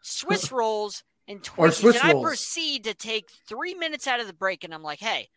[0.01, 1.73] Swiss rolls and Or Twinkies.
[1.75, 2.25] Swiss and rolls.
[2.25, 5.29] I proceed to take three minutes out of the break and I'm like, hey,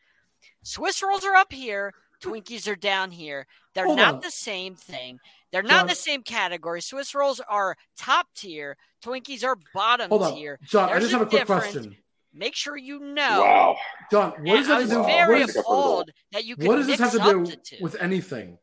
[0.64, 3.46] Swiss rolls are up here, Twinkies are down here.
[3.74, 4.20] They're Hold not on.
[4.20, 5.20] the same thing.
[5.52, 6.80] They're not in the same category.
[6.80, 10.59] Swiss rolls are top tier, Twinkies are bottom Hold on, tier.
[10.64, 10.90] John.
[10.90, 11.72] I just a have a quick difference.
[11.72, 11.96] question.
[12.35, 13.40] Make sure you know.
[13.42, 13.76] Wow.
[14.11, 15.00] John, what does that I have was to do?
[15.00, 15.06] Wow.
[15.06, 18.59] very what, appalled that you could what does this mix have to do with anything?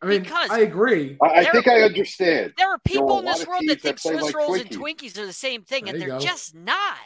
[0.00, 1.16] I mean, Because- I agree.
[1.20, 2.54] I, I There- think I understand.
[2.56, 5.12] There are people a in this of world that think Swiss like rolls and Twinkies.
[5.12, 6.20] Twinkies are the same thing, There and they're go.
[6.20, 6.98] just not.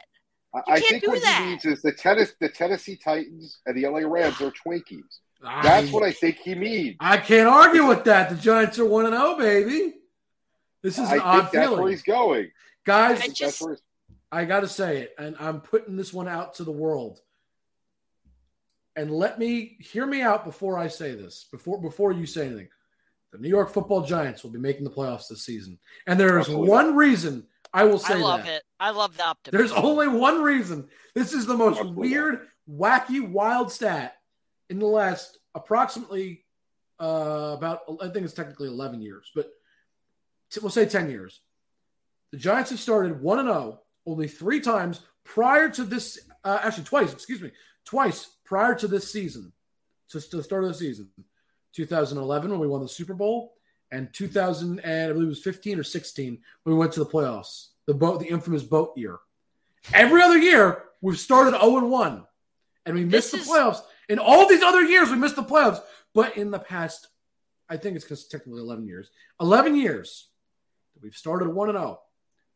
[0.55, 1.40] I, You I can't think do what that.
[1.42, 5.20] he means is the tennis, the Tennessee Titans and the LA Rams are Twinkies.
[5.44, 6.96] I, That's what I think he means.
[7.00, 8.28] I can't argue with that.
[8.28, 9.94] The Giants are one and zero, baby.
[10.83, 12.50] This is I an think odd that's where he's going.
[12.85, 13.20] guys.
[13.22, 13.62] I just-
[14.31, 17.20] I got to say it, and I'm putting this one out to the world.
[18.96, 21.46] And let me hear me out before I say this.
[21.50, 22.68] Before before you say anything,
[23.33, 26.47] the New York Football Giants will be making the playoffs this season, and there is
[26.47, 26.68] Absolutely.
[26.68, 28.57] one reason I will say I love that.
[28.57, 28.62] it.
[28.79, 29.59] I love the optimism.
[29.59, 30.88] There's only one reason.
[31.14, 32.09] This is the most Absolutely.
[32.11, 34.16] weird, wacky, wild stat
[34.68, 36.45] in the last approximately
[37.01, 39.51] uh, about I think it's technically 11 years, but
[40.51, 41.40] t- we'll say 10 years.
[42.31, 46.85] The Giants have started 1 and 0 only 3 times prior to this uh, actually
[46.85, 47.53] twice, excuse me,
[47.87, 49.53] twice prior to this season.
[50.11, 51.09] To, to the start of the season.
[51.73, 53.55] 2011 when we won the Super Bowl
[53.91, 57.11] and 2000 and I believe it was 15 or 16 when we went to the
[57.11, 57.69] playoffs.
[57.87, 59.19] The boat the infamous boat year.
[59.93, 62.25] Every other year, we've started 0 and 1,
[62.87, 63.81] and we missed This the is- playoffs.
[64.09, 65.81] In all these other years, we missed the playoffs
[66.15, 67.09] But in the past,
[67.69, 70.29] I think it's because technically 11 years, 11 years
[71.01, 72.01] we've started 1 and 0,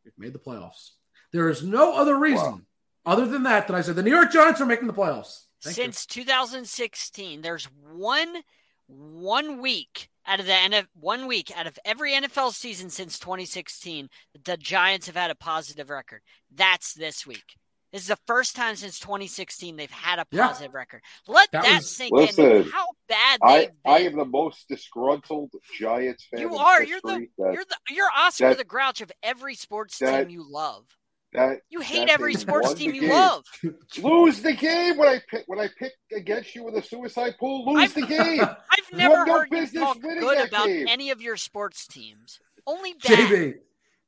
[0.05, 0.91] we've made the playoffs.
[1.33, 2.61] There is no other reason Wow.
[3.07, 5.45] other than that that I said the New York Giants are making the playoffs.
[5.63, 5.85] Thank you.
[5.85, 8.43] Since 2016, there's one
[8.87, 14.09] one week out of the NF, one week out of every NFL season since 2016
[14.45, 16.21] the Giants have had a positive record.
[16.55, 17.57] That's this week.
[17.93, 20.49] This is the first time since 2016 they've had a Yeah.
[20.49, 21.03] positive record.
[21.27, 22.69] Let That that, was- sink in.
[22.69, 26.41] How bad I they've I am the most disgruntled Giants fan.
[26.41, 26.83] You in are.
[26.83, 30.31] You're the that, you're the you're Oscar that- the Grouch of every sports that- team
[30.31, 30.85] you love.
[31.33, 33.11] That You hate that every sports team you game.
[33.11, 33.45] love.
[34.03, 37.65] lose the game when I pick when I pick against you with a suicide pool.
[37.73, 38.41] Lose I've- the game.
[38.43, 40.87] I've You never have no heard you talk good about game.
[40.89, 42.41] any of your sports teams.
[42.67, 43.03] Only bad.
[43.29, 43.55] JB,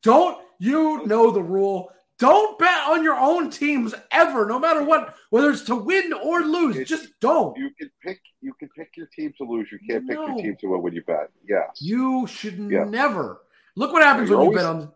[0.03, 1.91] don't you know the rule?
[2.19, 6.41] Don't bet on your own teams ever, no matter what, whether it's to win or
[6.43, 6.77] lose.
[6.77, 7.57] It's- Just don't.
[7.57, 9.69] You can pick you can pick your team to lose.
[9.71, 11.31] You can't pick your team to win when you bet.
[11.49, 11.81] Yes.
[11.81, 12.85] You should Yeah.
[12.85, 13.43] never.
[13.77, 14.93] Look what happens You're when you bet on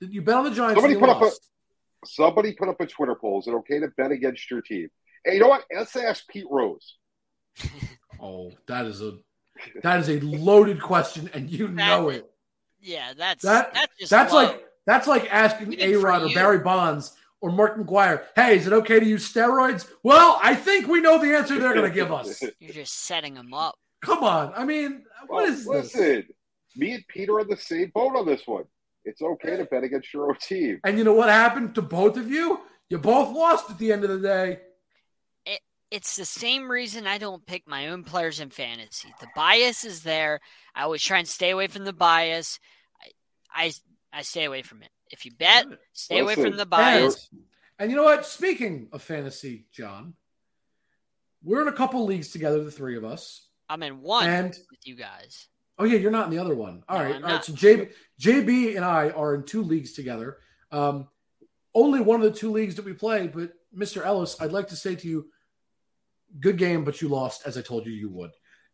[0.00, 0.74] you bet on the Giants.
[0.74, 1.43] Somebody and you put up a- lost.
[2.04, 3.40] Somebody put up a Twitter poll.
[3.40, 4.88] Is it okay to bet against your team?
[5.24, 5.64] Hey, you know what?
[5.74, 6.96] Let's ask Pete Rose.
[8.20, 9.18] Oh, that is a
[9.82, 12.24] that is a loaded question, and you know it.
[12.80, 14.44] Yeah, that's That- that's just That's low.
[14.44, 16.34] like that's like asking A Rod or.
[16.34, 19.90] Barry Bonds or Mark McGwire, hey, is it okay to use steroids?
[20.02, 22.40] Well, I think we know the answer they're going to give us.
[22.60, 23.74] you're just setting them up.
[24.00, 25.94] Come on, I mean, what Well, is this?
[25.94, 26.26] listen,
[26.76, 28.64] me and Peter are the same boat on this one.
[29.04, 30.80] It's okay to bet against your own team.
[30.84, 32.60] And you know what happened to both of you?
[32.88, 34.58] You both lost at the end of the day.
[35.44, 39.12] It, It's the same reason I don't pick my own players in fantasy.
[39.20, 40.40] The bias is there.
[40.74, 42.58] I always try and stay away from the bias.
[43.54, 43.72] I I,
[44.12, 44.90] I stay away from it.
[45.10, 47.28] If you bet, stay away from the bias.
[47.30, 47.42] And,
[47.78, 48.26] and you know what?
[48.26, 50.14] Speaking of fantasy, John,
[51.42, 53.46] we're in a couple leagues together, the three of us.
[53.68, 55.48] I'm in one And with you guys.
[55.78, 56.82] Oh yeah, you're not in the other one.
[56.88, 57.34] All No, right, I'm all right.
[57.36, 57.44] not.
[57.44, 60.38] So JB, JB and I are in two leagues together.
[60.70, 61.08] Um,
[61.74, 63.26] only one of the two leagues that we play.
[63.26, 64.04] But Mr.
[64.04, 65.26] Ellis, I'd like to say to you,
[66.40, 68.30] good game, but you lost, as I told you you would.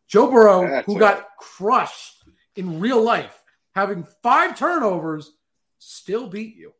[0.07, 2.23] Joe Burrow, That's who all got crushed
[2.55, 3.41] in real life,
[3.73, 5.31] having five turnovers,
[5.79, 6.73] still beat you.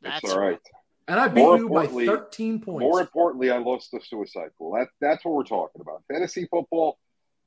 [0.00, 0.58] That's, That's all right.
[1.06, 2.80] And I beat More you by 13 points.
[2.80, 4.74] More importantly, I lost the suicide pool.
[4.78, 6.02] That, that's what we're talking about.
[6.08, 6.98] Fantasy football,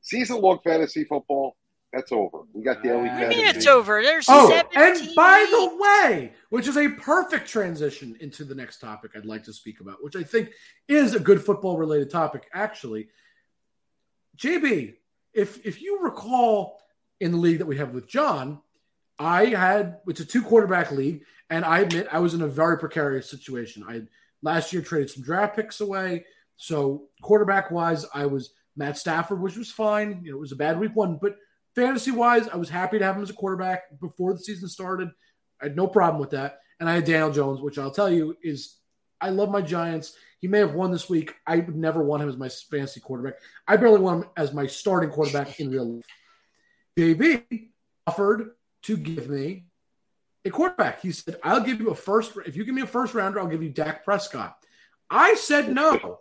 [0.02, 1.56] season long fantasy football,
[1.93, 2.39] that's over.
[2.53, 4.01] We got daily What I mean, it's over.
[4.01, 8.79] There's Oh, 17 and by the way, which is a perfect transition into the next
[8.79, 10.49] topic I'd like to speak about, which I think
[10.88, 13.10] is a good football related topic, actually.
[14.38, 14.95] JB,
[15.34, 16.82] if if you recall
[17.19, 18.60] in the league that we have with John,
[19.19, 22.79] I had it's a two quarterback league, and I admit I was in a very
[22.79, 23.86] precarious situation.
[23.88, 24.01] I
[24.41, 26.25] last year traded some draft picks away,
[26.58, 30.21] so quarterback wise, I was Matt Stafford, which was fine.
[30.23, 31.36] You know, it was a bad week one, but
[31.76, 35.10] fantasy wise, I was happy to have him as a quarterback before the season started.
[35.62, 36.60] I had no problem with that.
[36.80, 38.78] And I had Daniel Jones, which I'll tell you is
[39.22, 40.16] I love my Giants.
[40.42, 41.34] He may have won this week.
[41.48, 43.36] I would never want him as my fantasy quarterback.
[43.68, 46.06] I barely want him as my starting quarterback in real life.
[46.98, 47.70] JB
[48.06, 48.52] offered
[48.84, 49.66] to give me
[50.44, 51.02] a quarterback.
[51.02, 52.34] He said, I'll give you a first.
[52.46, 54.58] If you give me a first rounder, I'll give you Dak Prescott.
[55.10, 56.20] I said no.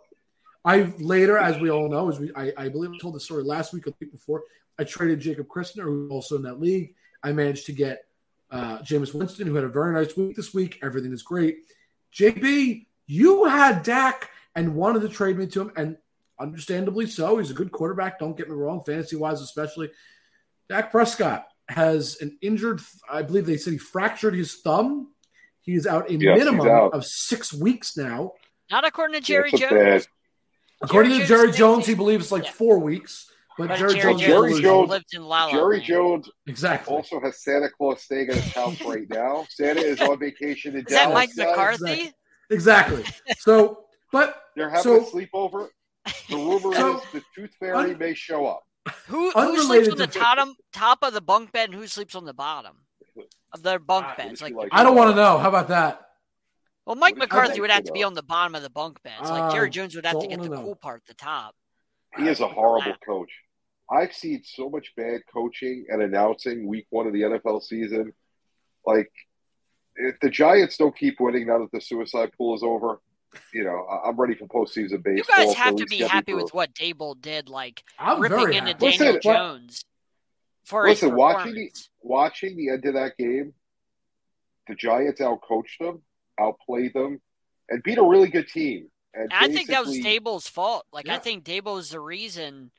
[0.65, 3.43] I later, as we all know, as we I, I believe I told the story
[3.43, 4.43] last week or the week before,
[4.79, 6.95] I traded Jacob Christner, who's also in that league.
[7.23, 8.05] I managed to get
[8.51, 10.79] uh, Jameis Winston, who had a very nice week this week.
[10.83, 11.57] Everything is great.
[12.13, 15.97] JB, you had Dak and wanted to trade me to him, and
[16.39, 17.37] understandably so.
[17.37, 18.19] He's a good quarterback.
[18.19, 19.89] Don't get me wrong, fantasy wise, especially.
[20.69, 22.81] Dak Prescott has an injured.
[23.09, 25.11] I believe they said he fractured his thumb.
[25.61, 26.93] He's out a Yes, minimum out.
[26.93, 28.33] of six weeks now.
[28.69, 29.71] Not according to Jerry That's Jones.
[29.73, 30.07] bad-
[30.81, 32.51] According to Jerry thinks Jones, he- he believes it's like yeah.
[32.51, 33.31] four weeks.
[33.57, 35.83] But, But Jerry, Jerry, Jones, Jones, Jerry Jones- lives in La La Jerry Land.
[35.85, 36.95] Jones exactly.
[36.95, 39.45] also has Santa Claus staying at his house right now.
[39.49, 41.13] Santa is on vacation in Is that Dallas.
[41.37, 41.47] Mike.
[41.49, 42.11] McCarthy?
[42.49, 43.03] Exactly.
[43.39, 45.69] So, but They're having So- a sleepover.
[46.29, 48.63] The rumor So- is the tooth fairy Un- may show up.
[49.07, 52.15] Who, who sleeps on the to- top, top of the bunk bed and who sleeps
[52.15, 52.85] on the bottom
[53.53, 54.41] of their bunk Ah, beds?
[54.41, 55.37] Like, like- I don't want to know.
[55.37, 56.01] How about that?
[56.85, 59.29] well, Mike What McCarthy would have to be on the bottom of the bunk beds.
[59.29, 60.61] Like Jerry Uh, Jones would have to get the know.
[60.61, 61.55] cool part at the top.
[62.17, 63.31] He is a horrible coach.
[63.89, 68.13] I've seen so much bad coaching and announcing week one of the NFL season.
[68.85, 69.11] Like,
[69.95, 73.01] if the Giants don't keep winning now that the suicide pool is over,
[73.53, 75.15] you know, I- I'm ready for postseason baseball.
[75.15, 76.43] You guys have to be get happy through.
[76.43, 78.73] with what Daboll did, like I'm ripping into happy.
[78.73, 79.85] Daniel Listen, but- Jones
[80.63, 83.53] for Listen, his watching the watching the end of that game,
[84.67, 86.01] the Giants outcoached them,
[86.39, 87.21] outplayed them,
[87.69, 88.89] and beat a really good team.
[89.13, 90.85] And I think that was Daboll's fault.
[90.91, 92.71] Like I think Daboll is the reason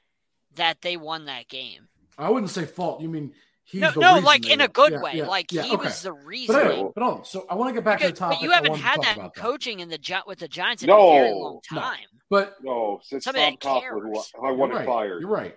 [0.57, 1.89] that they won that game.
[2.19, 3.01] I wouldn't say fault.
[3.01, 3.33] You mean
[3.65, 5.13] he's no, the no, reason like in a good Yeah, way.
[5.17, 5.85] yeah, like yeah, he okay.
[5.85, 6.57] was the But reason.
[6.57, 7.25] anyway, but hold on.
[7.25, 8.39] So I want to get back to the topic.
[8.39, 9.43] but you haven't had talk that about, though.
[9.43, 11.81] coaching in the Gi- with the Giants in No, a very long no.
[11.81, 12.07] time.
[12.31, 14.47] But No, since Somebody Tom that Coughlin, who.
[14.47, 14.87] I wanted you're right.
[14.87, 15.21] fired.
[15.21, 15.57] You're right.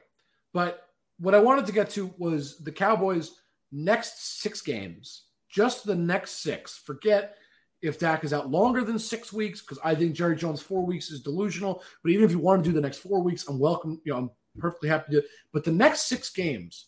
[0.54, 0.84] But
[1.20, 3.32] what I wanted to get to was the Cowboys'
[3.72, 6.78] next six games, just the next six.
[6.78, 7.38] Forget
[7.82, 11.12] if Dak is out longer than six weeks, because I think Jerry Jones four weeks
[11.12, 11.84] is delusional.
[12.04, 14.02] But even if you want to do the next four weeks, I'm welcome.
[14.04, 15.24] You know, I'm perfectly happy to.
[15.54, 16.88] But the next six games,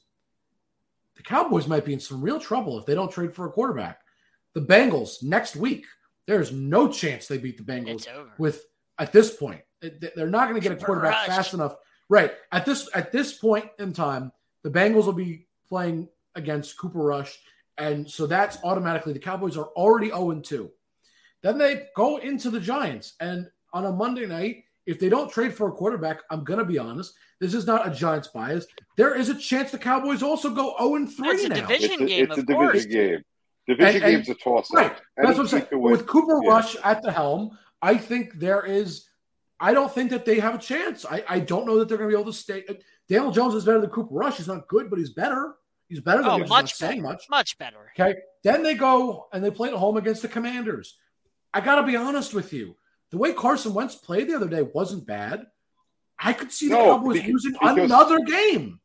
[1.15, 4.01] the Cowboys might be in some real trouble if they don't trade for a quarterback.
[4.53, 5.85] The Bengals next week,
[6.27, 8.65] there's no chance they beat the Bengals with
[8.97, 9.61] at this point.
[9.81, 11.75] They're not going to get a quarterback fast enough.
[12.09, 12.33] Right.
[12.51, 14.31] At this at this point in time,
[14.63, 17.37] the Bengals will be playing against Cooper Rush.
[17.77, 20.71] And so that's automatically the Cowboys are already 0 2.
[21.41, 23.13] Then they go into the Giants.
[23.19, 26.65] And on a Monday night, if they don't trade for a quarterback, I'm going to
[26.65, 28.65] be honest, this is not a Giants bias.
[28.97, 31.55] There is a chance the Cowboys also go 0 3 It's a now.
[31.55, 32.85] division it's a, game, it's a of division course.
[32.85, 33.23] game.
[33.67, 34.87] Division And- and- game's a toss Right.
[34.87, 34.97] up.
[35.15, 35.67] That's what I'm saying.
[35.71, 39.05] With Cooper Rush at the helm, I think there is.
[39.59, 41.05] I don't think that they have a chance.
[41.05, 42.63] I, I don't know that they're going to be able to stay.
[43.09, 44.37] Daniel Jones is better than Cooper Rush.
[44.37, 45.55] He's not good, but he's better.
[45.89, 46.41] He's better than Oh, him.
[46.41, 47.13] He's not much saying better.
[47.13, 47.25] much.
[47.29, 47.91] Much better.
[47.99, 48.19] Okay.
[48.43, 50.97] Then they go and they play at home against the Commanders.
[51.53, 52.75] I got to be honest with you.
[53.11, 55.47] The way Carson Wentz played the other day wasn't bad.
[56.19, 58.79] I could see the No, Cowboys because- losing because- another game,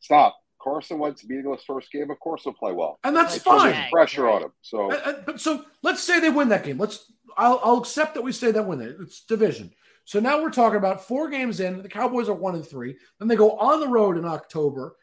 [0.00, 0.36] Stop.
[0.60, 2.10] Carson Wentz beating his first game.
[2.10, 2.98] Of course, he'll play well.
[3.04, 3.64] and that's fine.
[3.66, 4.34] there's Yeah, pressure right.
[4.36, 4.52] on him.
[4.62, 6.78] So Uh, uh, But so let's say they win that game.
[6.78, 8.96] Let's I'll, I'll accept that we say that win it.
[9.00, 9.72] It's division.
[10.04, 11.80] So now we're talking about four games in.
[11.82, 12.96] The Cowboys are one and three.
[13.18, 14.96] Then they go on the road in October.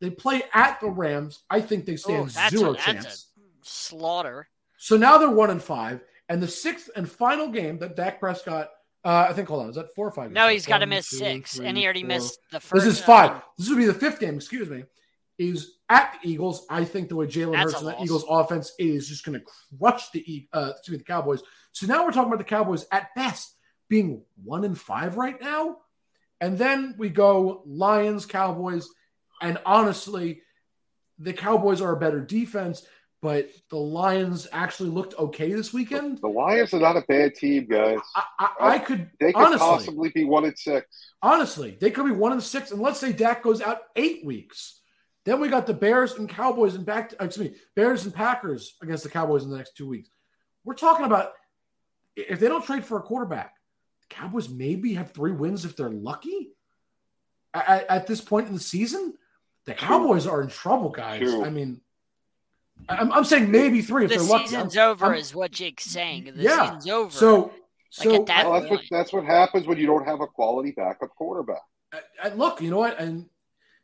[0.00, 1.40] They play at the Rams.
[1.50, 3.26] I think they Oh, stand that's, zero a, that's chance.
[3.36, 4.48] a slaughter.
[4.78, 6.00] So now they're one and five.
[6.28, 8.70] And the sixth and final game that Dak Prescott,
[9.04, 10.30] uh, I think, hold on, is that four or five?
[10.30, 10.52] No, games?
[10.52, 12.08] he's got to miss two, six, three, and he already four.
[12.08, 12.84] missed the first.
[12.84, 13.32] This is five.
[13.32, 14.34] mean, This would be the fifth game.
[14.34, 14.84] Excuse me.
[15.38, 16.66] Is at the Eagles.
[16.68, 18.00] I think the way Jalen Hurts and that.
[18.02, 19.46] Eagles offense is just going to
[19.78, 21.42] crush the uh, excuse me, the Cowboys.
[21.72, 23.54] So now we're talking about the Cowboys at best
[23.88, 25.76] being one and five right now,
[26.40, 28.88] and then we go Lions, Cowboys,
[29.40, 30.42] and honestly,
[31.20, 32.84] the Cowboys are a better defense,
[33.20, 36.18] but the Lions actually looked okay this weekend.
[36.18, 37.98] the Lions are not a bad team, guys.
[38.14, 41.14] I, I, I uh, could They could honestly, possibly be one and six.
[41.22, 44.80] honestly, they could be one and six, and let's say Dak goes out eight weeks.
[45.24, 47.10] Then we got the Bears and Cowboys and back.
[47.10, 50.08] To, excuse me, Bears and Packers against the Cowboys in the next two weeks.
[50.64, 51.32] We're talking about
[52.16, 53.54] if they don't trade for a quarterback,
[54.08, 56.52] the Cowboys maybe have three wins if they're lucky.
[57.52, 59.14] At, at this point in the season,
[59.66, 61.20] the Cowboys are in trouble, guys.
[61.20, 61.44] True.
[61.44, 61.80] I mean,
[62.88, 64.46] I'm, I'm saying maybe three if the they're lucky.
[64.48, 66.32] season's over, I'm- is what Jake's saying.
[66.36, 66.64] The Yeah.
[66.76, 67.10] season's over.
[67.10, 67.52] so,
[67.90, 70.70] so at that- Well, that's what that's what happens when you don't have a quality
[70.72, 71.62] backup quarterback.
[71.92, 72.98] And- and look, you know what?
[72.98, 73.28] And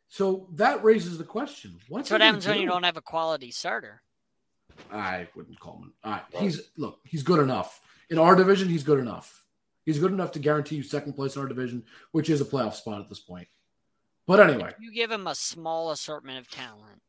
[0.07, 3.51] so that raises the question: What's what he happens when you don't have a quality
[3.51, 4.01] starter.
[4.91, 5.93] I wouldn't call him.
[6.03, 6.23] All right.
[6.37, 7.81] He's look, he's good enough.
[8.09, 9.45] In our division, he's good enough.
[9.85, 12.73] He's good enough to guarantee you second place in our division, which is a playoff
[12.73, 13.47] spot at this point.
[14.27, 17.01] But anyway, You give him a small assortment of talent,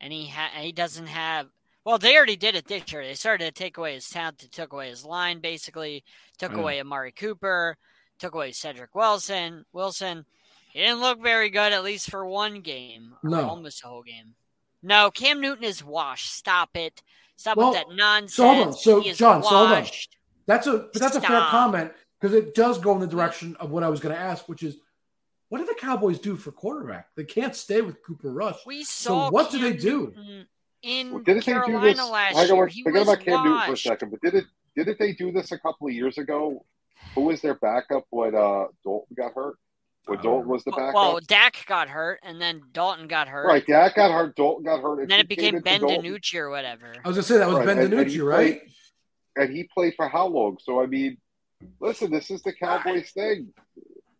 [0.00, 1.46] and he ha- he doesn't have.
[1.84, 3.02] Well, they already did it this year.
[3.04, 4.38] They started to take away his talent.
[4.38, 6.04] They took away his line, basically.
[6.38, 6.60] Took I know.
[6.62, 7.76] away Amari Cooper.
[8.18, 9.64] Took away Cedric Wilson.
[9.72, 10.26] Wilson.
[10.72, 13.14] He didn't look very good, at least for one game.
[13.22, 13.48] No.
[13.48, 14.34] almost a whole game.
[14.82, 16.32] No, Cam Newton is washed.
[16.32, 17.02] Stop it.
[17.36, 18.34] Stop Well, with that nonsense.
[18.34, 18.72] so hold on.
[18.74, 19.86] So, he is John, so hold on.
[20.46, 23.82] that's a that's a fair comment because it does go in the direction of what
[23.82, 24.76] I was going to ask, which is
[25.50, 27.08] what do the Cowboys do for quarterback?
[27.16, 28.56] They can't stay with Cooper Rush.
[28.64, 29.30] We So saw.
[29.30, 30.14] what do they do?
[30.82, 31.98] In Well, didn't they do Carolina this?
[32.08, 34.34] last I year, go he forget was about Cam Newton for a second, but did
[34.34, 34.44] it?
[34.76, 36.64] Didn't they do this a couple of years ago?
[37.14, 39.56] Who was their backup when uh, Dalton got hurt?
[40.06, 43.46] When Uh, Dalton was the backup, Well, Dak got hurt, and then Dalton got hurt.
[43.46, 43.66] right?
[43.66, 44.36] Dak got hurt.
[44.36, 45.00] Dalton got hurt.
[45.00, 46.94] And then it became Ben Dalton- DiNucci or whatever.
[47.04, 48.60] I was going to say that was Right, Ben and- and DiNucci, he right?
[48.60, 48.72] played-
[49.36, 50.56] and he played for how long?
[50.62, 51.18] So I mean,
[51.80, 53.52] listen, this is the Cowboys thing.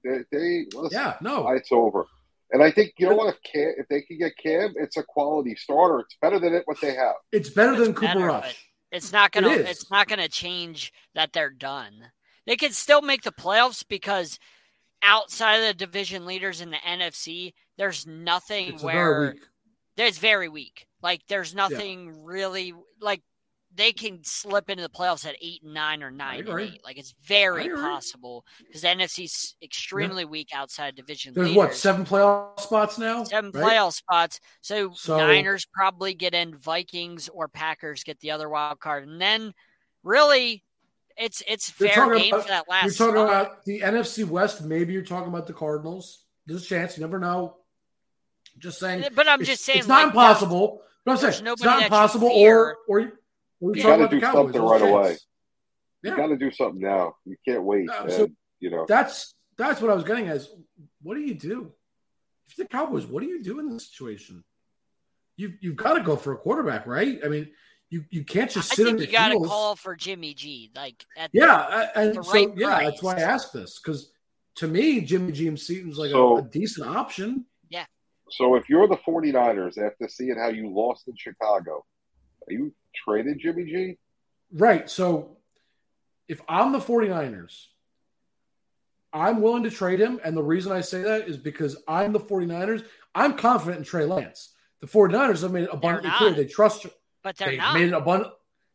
[0.05, 1.49] They, they listen, Yeah, no.
[1.51, 2.07] it's over.
[2.53, 3.35] And I think you know what?
[3.35, 6.01] If Cam, if they can get Cam, it's a quality starter.
[6.01, 7.15] It's better than it what they have.
[7.33, 8.67] It's better It's than Cooper better, Rush.
[8.91, 9.51] It's not gonna.
[9.51, 9.69] It is.
[9.71, 12.11] it's not gonna change that they're done.
[12.47, 14.39] They could still make the playoffs because
[15.03, 19.43] outside of the division leaders in the NFC, there's nothing It's a very where weak.
[19.97, 20.87] there's very weak.
[21.03, 23.23] Like there's nothing really like
[23.73, 26.81] they can slip into the playoffs at eight and nine or nine and eight.
[26.85, 31.57] Like it's very possible because the NFC's extremely weak outside division There's leaders.
[31.57, 33.23] what seven playoff spots now?
[33.25, 33.65] Seven right?
[33.79, 34.41] playoff spots.
[34.61, 39.21] So, So- Niners probably get in, Vikings or Packers get the other wild card, and
[39.21, 39.55] then
[40.03, 40.65] really,
[41.17, 42.85] it's it's fair game about- for that last.
[42.99, 43.43] You're talking spot.
[43.43, 44.63] about the NFC West.
[44.63, 46.25] Maybe you're talking about the Cardinals.
[46.47, 46.97] There's a chance.
[46.97, 47.57] You never know.
[48.59, 49.05] Just saying.
[49.15, 50.83] But I'm just saying it's not impossible.
[51.05, 52.29] But I'm saying it's not impossible.
[52.29, 53.13] Or or,
[53.61, 55.09] or You gotta do Cowboys, something there's a right away.
[55.11, 55.27] chance.
[56.03, 57.15] You got to do something now.
[57.27, 57.85] You can't wait.
[57.87, 60.37] No, and, so- you know, That's that's what I was getting at.
[60.37, 60.49] Is
[61.03, 61.73] what do you do?
[62.49, 64.43] If the Cowboys, what do you do in this situation?
[65.37, 67.21] You you've got to go for a quarterback, right?
[67.25, 67.51] I mean,
[67.91, 70.71] you you can't just sit on think your you got to call for Jimmy G.
[70.75, 74.11] Like at Yeah, I- and the so right yeah, that's why I asked this because
[74.57, 77.45] to me, Jimmy G seems like So- a, a decent option.
[77.69, 77.85] Yeah.
[78.31, 81.85] So if you're the 49ers after seeing how you lost in Chicago,
[82.49, 82.75] are you
[83.05, 83.99] trading Jimmy G?
[84.53, 84.89] Right.
[84.91, 85.37] So
[86.29, 87.67] if I'm the 49ers,
[89.13, 90.21] I'm willing to trade him.
[90.25, 92.85] And the reason I say that is because I'm the 49ers.
[93.15, 94.55] I'm confident in Trey Lance.
[94.81, 96.91] The 49ers have made it abundantly clear they trust him.
[97.23, 97.75] but they're they not.
[97.75, 98.33] made it abundant.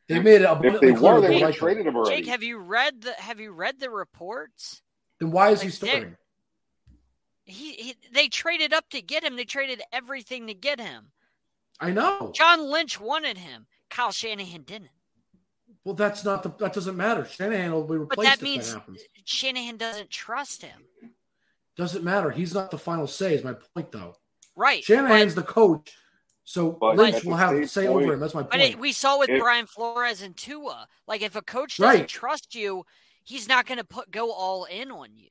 [0.08, 1.60] They made it If abundantly they clear were, they they would have him.
[1.60, 2.18] traded him already.
[2.18, 4.82] Jake, have you read the Have you read the reports?
[5.20, 6.18] Then why is he Like, they're- starting?
[7.48, 9.36] He, he they traded up to get him.
[9.36, 11.12] They traded everything to get him.
[11.80, 12.32] I know.
[12.34, 13.68] John Lynch wanted him.
[13.96, 14.90] Kyle Shanahan didn't.
[15.86, 16.50] Well, that's not the.
[16.60, 17.26] That doesn't matter.
[17.26, 19.02] Shanahan will be But replaced that if means that happens.
[19.24, 20.82] Shanahan doesn't trust him.
[21.78, 22.30] Doesn't matter.
[22.32, 23.36] He's not the final say.
[23.36, 24.16] Is my point though.
[24.56, 24.84] Right.
[24.84, 25.94] Shanahan's the coach,
[26.44, 28.20] so but, Lynch will have same say point- over him.
[28.20, 28.64] That's my But point.
[28.74, 30.88] it, we saw with It- Brian Flores and Tua.
[31.08, 32.08] Like if a coach doesn't Right.
[32.10, 32.86] trust you,
[33.24, 35.30] he's not going to put go all in on you.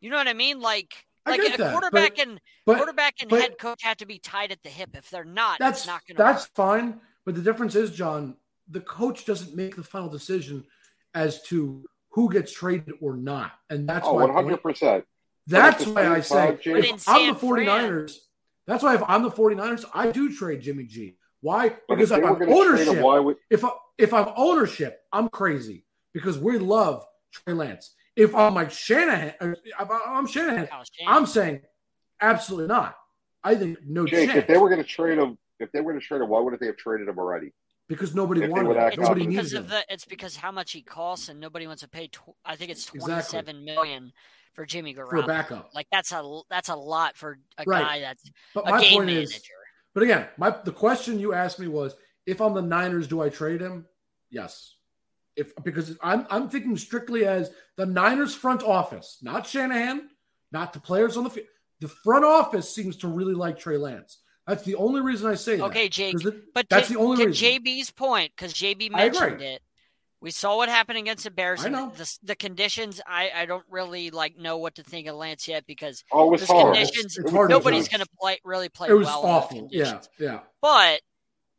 [0.00, 0.60] You know what I mean?
[0.60, 4.06] Like like a that, quarterback but- and but quarterback and but- head coach have to
[4.06, 4.90] be tied at the hip.
[4.94, 6.22] If they're not, that's it's not going to.
[6.22, 7.00] that's fine.
[7.28, 8.36] But the difference is, John,
[8.70, 10.64] the coach doesn't make the final decision
[11.12, 14.62] as to who gets traded or not, and that's oh, my point.
[14.62, 15.02] 100%.
[15.46, 18.16] That's why I say time, Jake- But in if I'm the 49ers,
[18.66, 21.18] that's why if I'm the 49ers, I do trade Jimmy G.
[21.42, 21.68] Why?
[21.68, 23.70] But Because if if they were I'm going to trade ownership, him, would if I,
[23.98, 27.94] if I'm ownership, I'm crazy because we love Trey Lance.
[28.16, 31.18] If I'm like Shanahan, uh, if I'm Shanahan, Kyle Shanahan.
[31.18, 31.60] I'm saying
[32.22, 32.96] absolutely not.
[33.44, 35.92] I think no Jake, chance if they were going to trade him, if they were
[35.92, 37.52] going to trade him, why wouldn't they have traded him already?
[37.88, 38.82] because nobody if they wanted would him.
[38.82, 39.28] act Nobody confident.
[39.30, 39.62] needed because him.
[39.64, 42.08] of the it's because how much he costs and nobody wants to pay.
[42.08, 43.00] Tw- I think it's Exactly.
[43.00, 44.12] twenty seven million
[44.54, 45.08] for Jimmy Garoppolo.
[45.10, 45.70] for a backup.
[45.74, 47.82] Like that's a that's a lot for a Right.
[47.82, 49.22] guy that's But a my game point manager.
[49.36, 49.42] is,
[49.94, 51.94] but again, my the question you asked me was,
[52.26, 53.86] if I'm the Niners, do I trade him?
[54.30, 54.74] Yes.
[55.34, 60.10] If because I'm I'm thinking strictly as the Niners front office, not Shanahan,
[60.52, 61.46] not the players on the field.
[61.80, 64.18] The front office seems to really like Trey Lance.
[64.48, 65.64] That's the only reason I say that.
[65.66, 67.48] Okay, Jake, 'Cause it- But That's to, the only to reason.
[67.62, 69.20] JB's point, because JB I agree.
[69.20, 69.62] mentioned it,
[70.20, 71.64] we saw what happened against the Bears.
[71.64, 71.92] I know.
[71.94, 73.00] The, the conditions.
[73.06, 76.30] I, I don't really like know what to think of Lance yet because Oh, it
[76.40, 76.74] was hard.
[76.74, 79.22] conditions- It was hard to nobody's going to play really play it was well.
[79.22, 79.68] in awful.
[79.70, 80.40] Yeah, yeah.
[80.62, 81.02] But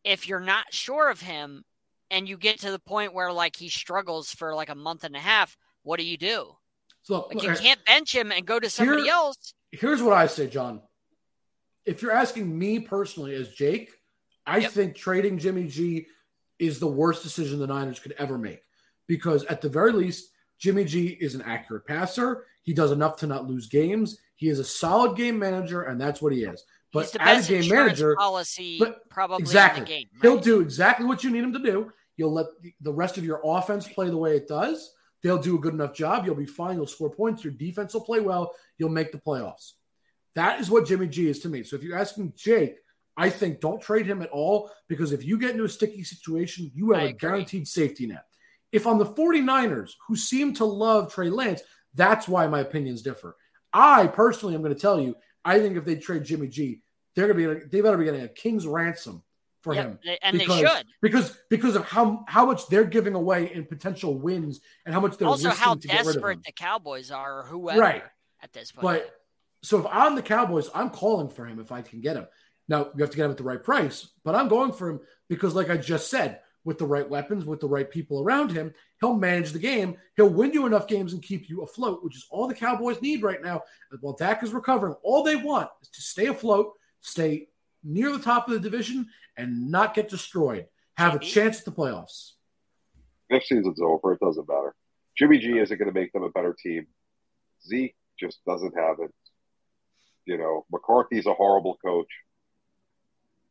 [0.04, 1.64] if you're not sure of him
[2.10, 5.16] and you get to the point where like he struggles for like a month and
[5.16, 6.56] a half, what do you do?
[7.04, 9.54] So look, Like you can't bench him and go to somebody Here- else.
[9.72, 10.82] here's what I say, John.
[11.90, 13.92] If you're asking me personally as Jake,
[14.46, 14.72] I Yep.
[14.72, 16.06] think trading Jimmy G
[16.60, 18.62] is the worst decision the Niners could ever make
[19.08, 22.46] because at the very least, Jimmy G is an accurate passer.
[22.62, 24.20] He does enough to not lose games.
[24.36, 26.64] He is a solid game manager, and that's what he is.
[26.94, 29.80] But He's the as best a game manager, policy but- probably exactly.
[29.82, 30.08] in the game.
[30.22, 31.92] He'll do exactly what you need him to do.
[32.18, 32.48] You'll let
[32.82, 34.94] the rest of your offense play the way it does.
[35.24, 36.26] They'll do a good enough job.
[36.26, 36.76] You'll be fine.
[36.78, 37.44] You'll score points.
[37.44, 38.54] Your defense will play well.
[38.78, 39.74] You'll make the playoffs.
[40.36, 41.63] That is what Jimmy G is to me.
[41.63, 42.77] So if you're asking Jake,
[43.17, 46.71] I think don't trade him at all because if you get into a sticky situation,
[46.73, 47.17] you have I a agree.
[47.30, 48.23] guaranteed safety net.
[48.71, 51.61] If on the 49ers, who seem to love Trey Lance,
[51.95, 53.36] that's why my opinions differ.
[53.73, 56.82] I personally am going to tell you, I think if they trade Jimmy G,
[57.15, 59.23] they're going to be they better be getting a king's ransom
[59.61, 60.86] for Yep, him and because, they should.
[61.01, 65.17] because because of how how much they're giving away in potential wins and how much
[65.17, 68.03] they're Also, how to get rid of desperate the Cowboys are, or whoever, Right.
[68.41, 68.84] at this point.
[68.84, 69.18] But
[69.62, 72.28] so if I'm the Cowboys, I'm calling for him if I can get him.
[72.68, 74.99] Now you have to get him at the right price, but I'm going for him
[75.28, 78.74] because, like I just said, with the right weapons, with the right people around him,
[78.99, 79.97] he'll manage the game.
[80.16, 83.24] He'll win you enough games and keep you afloat, which is all the Cowboys need
[83.24, 83.62] right now.
[84.01, 87.47] While Dak is recovering, all they want is to stay afloat, stay
[87.84, 89.07] near the top of the division,
[89.38, 90.68] and not get destroyed.
[90.97, 92.34] Have a chance at the playoffs.
[93.30, 94.14] Next season's over.
[94.14, 94.76] It doesn't matter.
[95.18, 96.88] Jimmy G isn't going to make them a better team.
[97.66, 99.12] Zeke just doesn't have it.
[100.26, 102.07] You know, McCarthy's a horrible coach.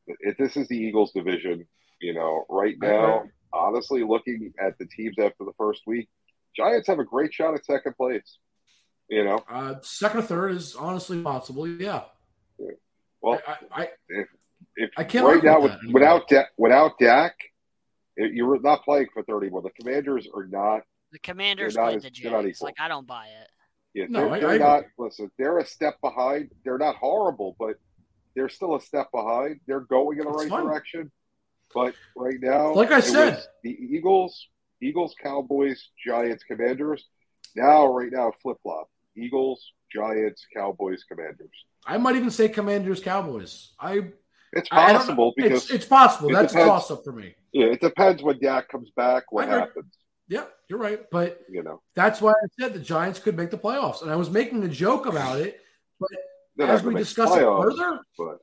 [0.06, 1.66] If this is the Eagles division,
[2.00, 6.08] you know, right now, honestly, looking at the teams after the first week,
[6.56, 8.38] Giants have a great shot at second place.
[9.08, 11.66] You know, Uh, second or third is honestly possible.
[11.66, 12.04] Yeah.
[13.20, 13.88] well, I, I,
[14.76, 15.92] if I can't right now with with, that.
[15.92, 17.34] without da- without Dak,
[18.16, 19.48] it- you're not playing for thirty.
[19.48, 20.82] Well, the Commanders are not.
[21.10, 22.60] the Commanders not played as- the they're Jags.
[22.60, 23.48] Like I don't buy it.
[23.94, 24.84] Yeah, No, they're, I- they're I not.
[24.98, 26.50] Listen, they're a step behind.
[26.64, 27.76] They're not horrible, but
[28.34, 29.60] they're still a step behind.
[29.66, 30.66] They're going in the It's right fine.
[30.66, 31.10] direction.
[31.74, 33.42] But right now, Like I said.
[33.62, 34.48] the Eagles,
[34.80, 37.04] Eagles, Cowboys, Giants, Commanders.
[37.56, 41.50] Now, right now, flip flop: Eagles, Giants, Cowboys, Commanders.
[41.86, 43.72] I might even say Commanders Cowboys.
[43.80, 44.12] I
[44.52, 46.30] It's I- I possible because it's, it's possible.
[46.30, 47.34] it That's a toss up for me.
[47.52, 49.30] yeah, it depends when Dak comes back.
[49.32, 49.92] What happens?
[50.28, 51.00] Yeah, you're right.
[51.10, 54.02] But You know, that's why I said the Giants could make the playoffs.
[54.02, 55.60] And I was making a joke about it.
[56.56, 58.38] They're As we discuss playoffs, it further, but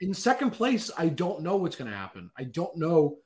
[0.00, 2.30] in second place, I don't know what's going to happen.
[2.36, 3.18] I don't know.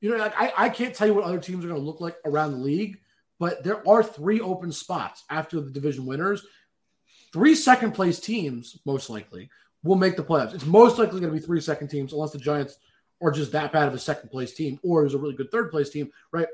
[0.00, 2.00] You know, like I, I can't tell you what other teams are going to look
[2.00, 2.98] like around the league,
[3.38, 6.44] but there are three open spots after the division winners.
[7.32, 9.50] Three second place teams, most likely,
[9.82, 10.54] will make the playoffs.
[10.54, 12.78] It's most likely going to be three second teams, unless the Giants
[13.22, 15.70] are just that bad of a second place team, or there's a really good third
[15.70, 16.48] place team, right?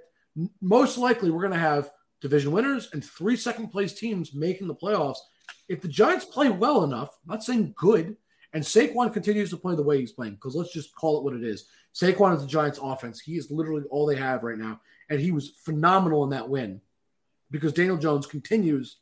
[0.60, 4.74] Most likely, we're going to have division winners and three second place teams making the
[4.74, 5.18] playoffs.
[5.68, 8.16] If the Giants play well enough, I'm not saying good,
[8.52, 11.34] and Saquon continues to play the way he's playing, because let's just call it what
[11.34, 11.66] it is.
[11.94, 13.20] Saquon is the Giants' offense.
[13.20, 14.80] He is literally all they have right now,
[15.10, 16.80] and he was phenomenal in that win
[17.50, 18.98] because Daniel Jones continues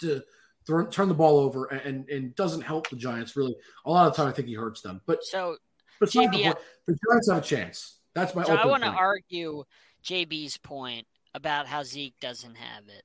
[0.00, 0.22] to
[0.66, 3.54] throw, turn the ball over and, and, doesn't help the Giants really.
[3.84, 5.00] A lot of the time, I think he hurts them.
[5.06, 5.56] But So,
[6.00, 6.56] besides the,
[6.86, 7.98] the Giants have a chance.
[8.14, 8.44] That's my.
[8.44, 9.64] so I want to argue
[10.04, 13.02] JB's point about how Zeke doesn't have it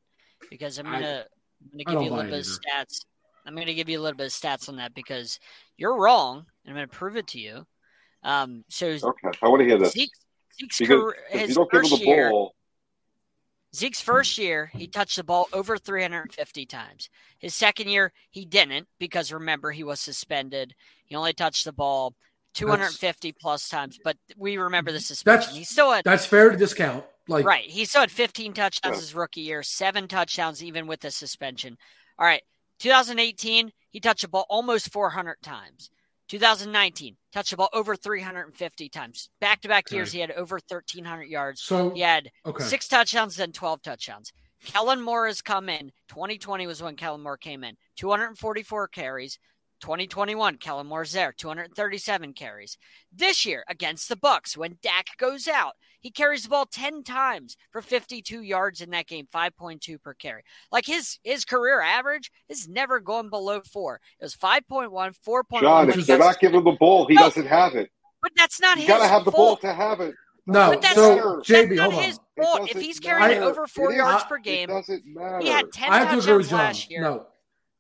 [0.50, 1.26] because I'm gonna
[1.62, 3.06] I'm gonna give you a little it bit of stats.
[3.46, 5.40] I'm gonna give you a little bit of stats on that because
[5.78, 7.66] you're wrong, and I'm gonna prove it to you.
[8.24, 10.20] Um, so okay, I want to hear this Zeke's,
[10.60, 12.56] Zeke's because career, his you don't give first year, ball,
[13.76, 17.10] Zeke's first year, he touched the ball over 350 times.
[17.38, 20.74] His second year, he didn't because remember he was suspended.
[21.06, 22.16] He only touched the ball
[22.58, 25.42] 250 plus times, but we remember the suspension.
[25.42, 27.06] That's- He still had That's fair to discount.
[27.30, 27.66] Like right.
[27.70, 29.02] He still had 15 touchdowns Yeah.
[29.02, 31.78] his rookie year, seven touchdowns even with the suspension.
[32.18, 32.42] All right,
[32.80, 35.90] 2018, he touched the ball almost 400 times.
[36.30, 39.30] 2019, touched the ball over 350 times.
[39.40, 41.62] Back to back years, he had over 1,300 yards.
[41.62, 41.92] so.
[41.92, 42.64] He had Okay.
[42.64, 44.32] six touchdowns, then 12 touchdowns.
[44.66, 45.92] Kellen Moore has come in.
[46.10, 47.78] 2020 was when Kellen Moore came in.
[47.98, 49.38] 244 carries.
[49.82, 51.32] 2021, Kellen Moore's there.
[51.32, 52.78] 237 carries.
[53.12, 57.58] This year against the Bucks, when Dak goes out, he carries the ball 10 times
[57.72, 60.44] for 52 yards in that game, 5.2 per carry.
[60.72, 64.00] Like his his career average is never going below four.
[64.20, 64.90] It was 5.1,
[65.26, 65.62] 4.1.
[65.62, 67.22] John, if they're not giving him the ball, he No.
[67.24, 67.90] doesn't have it.
[68.22, 70.14] but that's not You his got to have the ball to have it.
[70.50, 72.04] No, But that's- so JB, That's hold not on.
[72.04, 72.72] his It fault.
[72.72, 73.44] If he's carrying matter.
[73.44, 75.40] over four It is- yards I- per It game, doesn't matter.
[75.40, 77.02] he had 10 I have to agree with touchdowns last year.
[77.02, 77.28] No,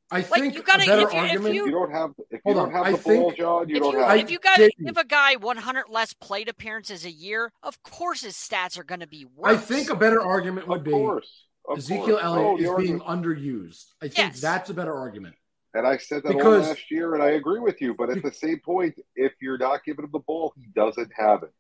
[0.09, 1.55] I Like, think you gotta- a better if you- if argument.
[1.55, 3.67] you- you don't have if you Hold don't on, have I the ball, think- John.
[3.69, 4.09] You if don't you, have.
[4.09, 4.85] I- if you got JB.
[4.85, 9.01] give a guy 100 less plate appearances a year, of course his stats are going
[9.01, 9.53] to be worse.
[9.53, 11.45] I think a better argument would of be course.
[11.67, 12.23] Of Ezekiel course.
[12.23, 13.85] Elliott Oh, is the being underused.
[14.01, 14.39] I think Yes.
[14.41, 15.35] that's a better argument.
[15.73, 17.93] And I said that all Because- last year, and I agree with you.
[17.93, 21.43] But at the same point, if you're not giving him the ball, he doesn't have
[21.43, 21.51] it.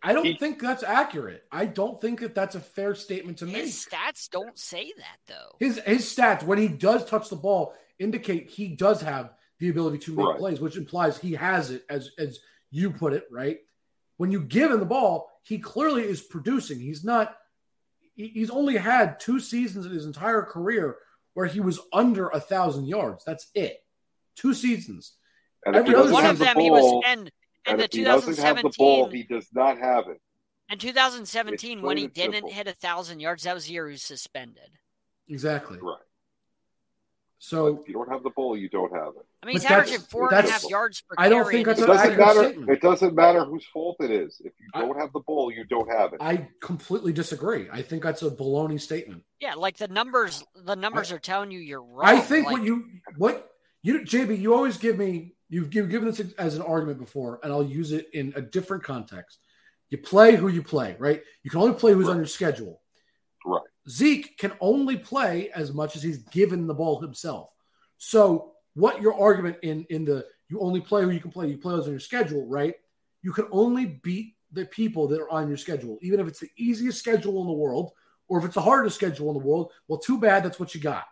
[0.00, 1.44] I don't He- think that's accurate.
[1.50, 3.56] I don't think that that's a fair statement to make.
[3.56, 5.56] his stats don't say that though.
[5.58, 9.98] His his stats when he does touch the ball indicate he does have the ability
[9.98, 10.38] to make Right.
[10.38, 12.38] plays, which implies he has it, as as
[12.70, 13.58] you put it, right?
[14.18, 16.78] When you give him the ball, he clearly is producing.
[16.80, 17.36] He's not.
[18.14, 20.96] He's only had two seasons in his entire career
[21.34, 23.24] where he was under a thousand yards.
[23.24, 23.78] That's it.
[24.34, 25.14] Two seasons.
[25.64, 27.30] And if Every he other One have of the them he was and in
[27.66, 30.20] and the if he doesn't have the ball, he does not have it.
[30.70, 32.50] in 2017 when he didn't simple.
[32.50, 34.70] hit a thousand yards, that was the year he was suspended.
[35.28, 35.78] Exactly.
[35.80, 35.96] Right.
[37.40, 39.24] So If you don't have the ball, you don't have it.
[39.42, 41.54] I mean, he's But that's- averaging four and a half yards per I don't carry
[41.54, 42.44] think that's It his doesn't matter.
[42.44, 42.70] statement.
[42.70, 44.40] It doesn't matter whose fault it is.
[44.44, 46.18] If you don't have the ball, you don't have it.
[46.20, 47.68] I completely disagree.
[47.70, 49.22] I think that's a baloney statement.
[49.40, 52.04] Yeah, like the numbers, the numbers are telling you you're wrong.
[52.04, 52.84] I think Like, what you
[53.16, 57.38] what you JB, you always give me you've given given this as an argument before,
[57.44, 59.38] and I'll use it in a different context.
[59.90, 61.22] You play who you play, right?
[61.44, 62.82] You can only play who's on your schedule.
[63.46, 63.62] Right.
[63.88, 67.52] Zeke can only play as much as he's given the ball himself.
[67.96, 71.58] So what your argument in in the you only play who you can play, you
[71.58, 72.74] play those on your schedule, right?
[73.22, 76.48] You can only beat the people that are on your schedule, even if it's the
[76.56, 77.92] easiest schedule in the world,
[78.28, 79.72] or if it's the hardest schedule in the world.
[79.88, 81.04] Well, too bad that's what you got.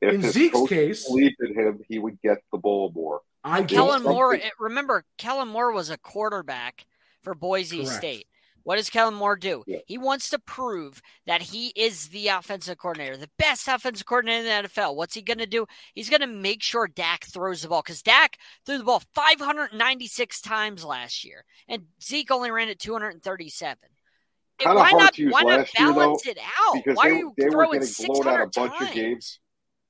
[0.00, 3.20] If in his Zeke's coach case- believed in him, he would get the ball more.
[3.44, 6.84] I Kellen Moore, remember, Kellen Moore was a quarterback
[7.22, 7.98] for Boise Correct.
[7.98, 8.26] State.
[8.66, 9.62] What does Kellen Moore do?
[9.68, 9.78] Yeah.
[9.86, 14.62] He wants to prove that he is the offensive coordinator, the best offensive coordinator in
[14.64, 14.96] the NFL.
[14.96, 15.66] What's he going to do?
[15.94, 20.40] He's going to make sure Dak throws the ball because Dak threw the ball 596
[20.40, 23.76] times last year, and Zeke only ran it 237.
[24.58, 25.14] Kinda why hard not?
[25.14, 26.74] to use Why not last year, though, balance it out?
[26.74, 29.38] because Why they- are you they were throwing getting blown out a bunch of games.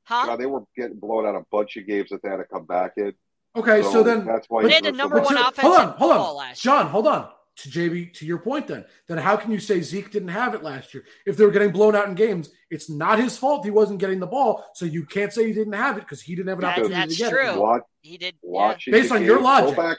[0.04, 0.26] Huh?
[0.26, 2.66] God, they were getting blown out a bunch of games that they had to come
[2.66, 3.14] back in.
[3.56, 5.92] Okay, so, then that's why They he had the number one much- to- hold offensive
[5.92, 6.74] on, hold on, last year.
[6.74, 7.30] John, hold on.
[7.60, 10.62] To JB, to your point, then, then how can you say Zeke didn't have it
[10.62, 11.04] last year?
[11.24, 14.20] If they were getting blown out in games, it's not his fault he wasn't getting
[14.20, 14.62] the ball.
[14.74, 17.14] So you can't say he didn't have it because he didn't have an That- opportunity
[17.14, 17.48] to get true.
[17.52, 17.58] it.
[17.58, 18.34] Watch, He did.
[18.42, 18.50] Yeah.
[18.50, 19.74] watching Based the on your logic.
[19.74, 19.98] Go back,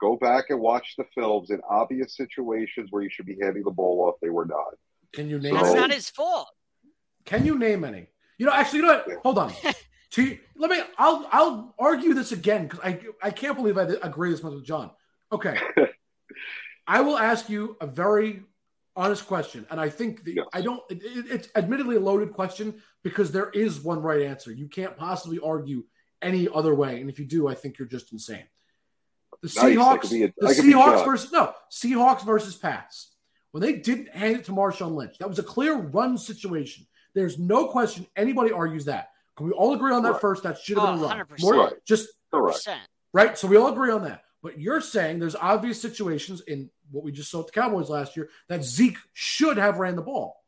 [0.00, 3.72] go back and watch the films in obvious situations where you should be handing the
[3.72, 4.14] ball off.
[4.22, 4.74] They were not.
[5.12, 5.54] Can you name?
[5.54, 5.80] That's So- any?
[5.80, 6.48] not his fault.
[7.24, 8.06] Can you name any?
[8.38, 9.18] You know, actually, you know what?
[9.24, 9.52] Hold on.
[10.10, 10.78] to let me.
[10.96, 14.64] I'll I'll argue this again because I I can't believe I agree this much with
[14.64, 14.92] John.
[15.32, 15.56] Okay,
[16.86, 18.42] I will ask you a very
[18.96, 20.46] honest question, and I think the, Yes.
[20.52, 20.82] I don't.
[20.90, 24.52] It, it- it's admittedly a loaded question because there is one right answer.
[24.52, 25.84] You can't possibly argue
[26.22, 28.44] any other way, and if you do, I think you're just insane.
[29.42, 33.10] The Nice, Seahawks, could a- the I could be Seahawks versus no Seahawks versus Pats.
[33.50, 36.86] When they didn't hand it to Marshawn Lynch, that was a clear run situation.
[37.14, 39.10] There's no question anybody argues that.
[39.36, 40.20] Can we all agree on that Right.
[40.20, 40.42] first?
[40.42, 41.18] That should have been Oh, a run.
[41.18, 41.40] 100.
[41.42, 41.84] More, Right.
[41.84, 42.56] just Correct.
[42.56, 42.80] Percent.
[43.12, 43.38] right.
[43.38, 44.23] So we all agree on that.
[44.44, 48.14] But you're saying there's obvious situations in what we just saw with the Cowboys last
[48.14, 50.44] year that Zeke should have ran the ball.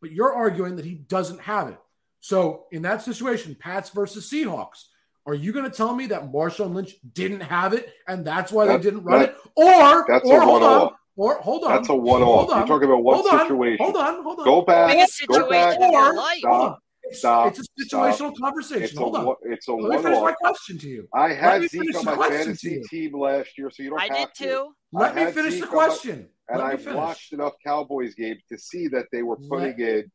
[0.00, 1.78] But you're arguing that he doesn't have it.
[2.20, 4.84] So in that situation, Pats versus Seahawks,
[5.26, 8.66] are you going to tell me that Marshawn Lynch didn't have it and that's why
[8.66, 9.36] That- they didn't run that- it?
[9.56, 10.92] Or that's a hold on, one-off.
[11.16, 12.46] or hold on, That's a one off.
[12.46, 13.84] Hold You're talking about one hold on, situation.
[13.84, 14.44] hold on, hold on.
[14.44, 14.92] Go back.
[14.92, 15.88] Biggest Go situation back.
[15.88, 16.40] of your Or- life.
[16.44, 16.72] Hold on.
[16.72, 16.80] It's,
[17.12, 17.48] Stop.
[17.56, 18.82] it's a situational conversation.
[18.82, 19.26] It's a, hold on.
[19.26, 21.08] one- it's a Let me one finish my question to you.
[21.14, 24.34] I had Zeke on my fantasy team last year, so you don't I have did
[24.34, 24.44] to.
[24.44, 24.74] too.
[24.92, 26.28] Let I me finish Zeke the on my- question.
[26.48, 26.96] And I've finish.
[26.96, 30.10] watched enough Cowboys games to see that they were putting in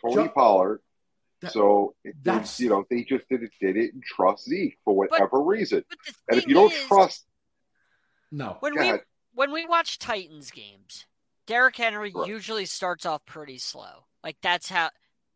[0.00, 0.80] Tony Jo- Pollard.
[1.40, 5.40] That- so it, that's- you know they just didn't they didn't trust Zeke for whatever
[5.42, 5.84] reason.
[5.88, 7.26] But the And if you don't is, trust,
[8.32, 8.56] No.
[8.60, 8.98] when Go we
[9.34, 11.06] when we watch Titans games,
[11.46, 12.26] Derrick Henry Right.
[12.28, 14.06] usually starts off pretty slow.
[14.24, 14.90] Like that's how.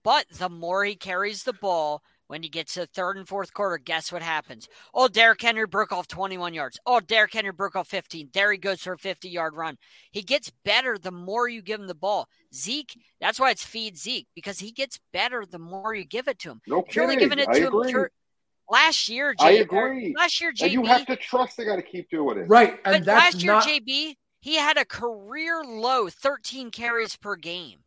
[0.04, 3.52] But the more he carries the ball, when he gets to the third and fourth
[3.52, 4.66] quarter, guess what happens?
[4.94, 6.78] Oh, Derrick Henry broke off 21 yards.
[6.86, 8.30] Oh, Derrick Henry broke off 15.
[8.32, 9.76] There he goes for a 50 yard run.
[10.10, 12.28] He gets better the more you give him the ball.
[12.54, 16.38] Zeke, that's why it's feed Zeke because he gets better the more you give it
[16.40, 16.62] to him.
[16.66, 17.28] no If you're only kidding.
[17.28, 17.90] giving it I to him, agree.
[17.90, 18.08] you're-
[18.70, 20.14] last year, I J- or agree.
[20.16, 22.48] Last year, JB, and you have to trust they got to keep doing it.
[22.48, 22.80] Right.
[22.86, 27.36] And but that's last year, not JB, he had a career low 13 carries per
[27.36, 27.80] game.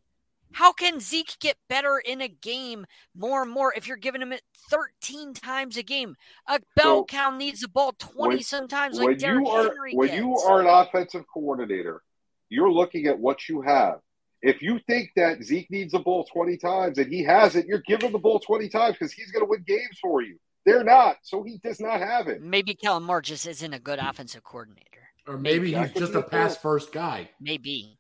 [0.56, 4.32] How can Zeke get better in a game more and more if you're giving him
[4.32, 6.16] it 13 times a game?
[6.48, 9.64] A bell So, cow needs the ball 20 when- sometimes when like Derrick you are
[9.68, 10.18] Henry when gets.
[10.20, 12.02] you are an offensive coordinator,
[12.48, 14.00] you're looking at what you have.
[14.42, 17.84] If you think that Zeke needs the ball 20 times and he has it, you're
[17.86, 20.38] giving the ball 20 times because he's going to win games for you.
[20.66, 22.42] They're not, so he does not have it.
[22.42, 25.10] Maybe Kellen Moore just isn't a good offensive coordinator.
[25.28, 27.32] or maybe That he's just a a pass first guy.
[27.42, 27.98] Maybe.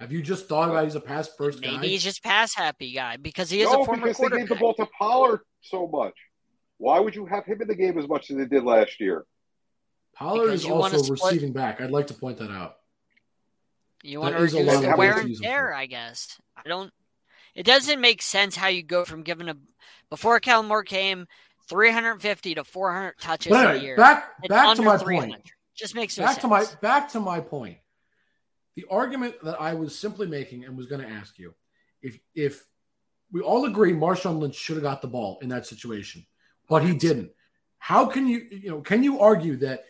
[0.00, 1.82] Have you just thought about he's a pass first Maybe guy?
[1.86, 4.54] he's just pass happy guy because he is no, a former because they gave the
[4.54, 6.14] ball to Pollard so much.
[6.78, 9.24] Why would you have him in the game as much as they did last year?
[10.14, 11.80] Pollard Because is also split- receiving back.
[11.80, 12.76] I'd like to point that out.
[14.04, 15.74] You want to That is a reduce the wear what and tear.
[15.74, 16.40] I guess.
[16.56, 16.92] I don't.
[17.56, 19.56] It doesn't make sense how you go from giving a
[20.10, 21.26] before Kellen Moore came
[21.68, 23.96] 350 to 400 touches But a year.
[23.96, 25.34] back back to my point.
[25.76, 26.42] Just makes no Back sense.
[26.42, 27.78] to my back to my point.
[28.78, 31.52] The argument that I was simply making and was going to ask you,
[32.00, 32.64] if if
[33.32, 36.24] we all agree Marshawn Lynch should have got the ball in that situation,
[36.68, 37.32] but he didn't.
[37.78, 39.84] How can you you know can you argue that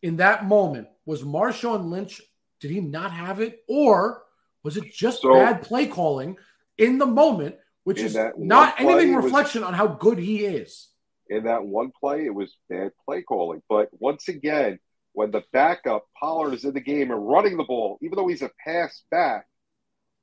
[0.00, 2.22] in that moment was Marshawn Lynch
[2.58, 4.22] did he not have it or
[4.62, 6.38] was it just So- bad play calling
[6.78, 10.46] in the moment, which is not play, anything it was- reflection on how good he
[10.46, 10.88] is.
[11.28, 13.62] In that one play, it was bad play calling.
[13.68, 14.78] But once again,
[15.12, 18.42] when the backup Pollard is in the game and running the ball, even though he's
[18.42, 19.46] a pass back,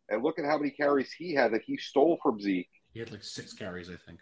[0.09, 2.69] and look at how many carries he had that he stole from Zeke.
[2.93, 4.19] He had like six carries, I think.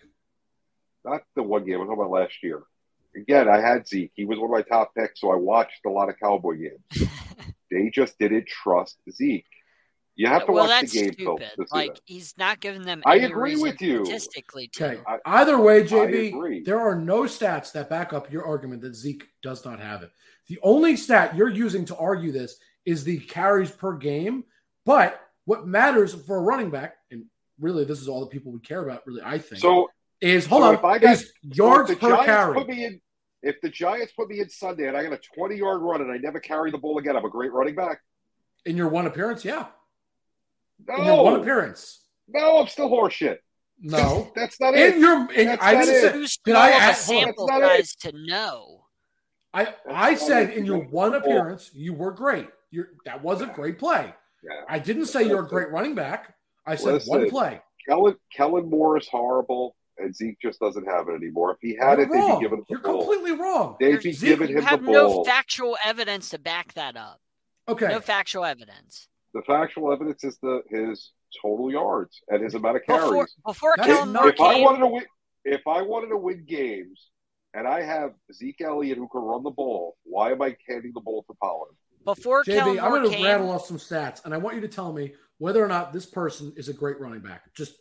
[1.05, 2.63] Not the one game, I'm talking about last year.
[3.15, 4.11] Again, I had Zeke.
[4.15, 7.09] He was one of my top picks, so I watched a lot of Cowboy games.
[7.71, 9.45] they just didn't trust Zeke.
[10.15, 11.55] You have to well, watch that's the game film stupid.
[11.61, 12.01] to see Like that.
[12.05, 13.03] he's not giving them.
[13.05, 14.03] I any agree with you.
[14.03, 14.85] Statistically, to.
[14.93, 15.01] Okay.
[15.07, 19.25] I- Either way, JB, there are no stats that back up your argument that Zeke
[19.43, 20.09] does not have it.
[20.47, 24.45] The only stat you're using to argue this is the carries per game.
[24.85, 27.25] But what matters for a running back, and
[27.59, 29.89] really this is all the people we care about, really, I think, So
[30.21, 32.53] is hold so on, if I got- is yards if the per Giants carry.
[32.55, 33.01] Put me in,
[33.43, 36.11] if the Giants put me in Sunday and I got a 20 yard run and
[36.11, 38.01] I never carry the ball again, I'm a great running back.
[38.65, 39.67] in your one appearance, yeah.
[40.97, 42.05] In your one appearance.
[42.27, 43.37] no, I'm still horseshit.
[43.79, 44.31] No.
[44.35, 44.95] That's not it.
[44.95, 46.27] in your in, That's I not didn't it.
[46.29, 47.85] say Did I ask- sample that's not it.
[47.85, 48.85] size to know?
[49.65, 52.47] I I said in your one appearance, you were great.
[52.71, 54.13] You're that was a great play.
[54.43, 54.61] Yeah.
[54.69, 56.35] I didn't say you're a great running back.
[56.65, 57.61] I said one play.
[57.87, 61.51] Kellen Kellen Moore is horrible, and Zeke just doesn't have it anymore.
[61.51, 62.97] If he had You're it, they'd be giving him the You're ball.
[63.05, 63.77] completely wrong.
[63.79, 65.25] They'd be Zeke, giving You him the have no ball.
[65.25, 67.19] factual evidence to back that up.
[67.69, 67.87] Okay.
[67.87, 69.07] No factual evidence.
[69.33, 73.01] the factual evidence is the his total yards and his amount of carries.
[73.03, 75.05] Before, before Kellen Moore if I came, wanted to win,
[75.45, 77.07] if I wanted to win games,
[77.57, 81.01] and I have Zeke Elliott who can run the ball, why am I handing the
[81.01, 81.75] ball to Pollard?
[82.05, 84.67] before Kellen JB, I'm going to rattle off some stats, and I want you to
[84.67, 87.53] tell me whether or not this person is a great running back.
[87.53, 87.73] Just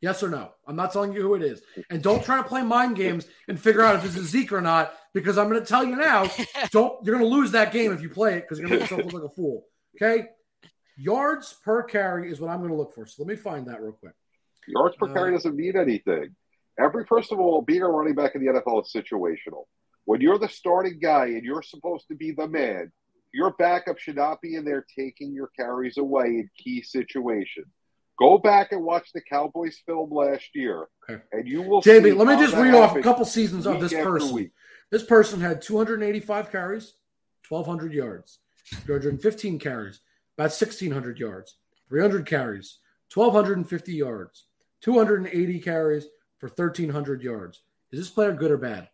[0.00, 0.52] yes or no.
[0.66, 1.60] I'm not telling you who it is,
[1.90, 4.60] and don't try to play mind games and figure out if it's a Zeke or
[4.60, 6.30] not, because I'm going to tell you now.
[6.70, 8.84] Don't you're going to lose that game if you play it because you're going to
[8.84, 9.64] yourself look like a fool.
[9.96, 10.26] Okay,
[10.96, 13.06] yards per carry is what I'm going to look for.
[13.06, 14.14] So let me find that real quick.
[14.68, 16.34] Yards per Uh, carry doesn't mean anything.
[16.78, 19.64] Every first of all, being a running back in the NFL is situational.
[20.06, 22.92] When you're the starting guy and you're supposed to be the man,
[23.32, 27.66] your backup should not be in there taking your carries away in key situations.
[28.18, 31.20] Go back and watch the Cowboys film last year, Okay.
[31.32, 31.90] and you will see.
[31.90, 34.50] JB, let me just read off a couple seasons of this person.
[34.90, 36.94] This person had 285 carries,
[37.48, 38.38] 1,200 yards,
[38.84, 40.00] 315 carries,
[40.36, 41.56] about 1,600 yards,
[41.88, 42.78] 300 carries,
[43.12, 44.46] 1,250 yards,
[44.80, 46.06] 280 carries
[46.38, 47.60] for 1,300 yards.
[47.92, 48.88] Is this player good or bad?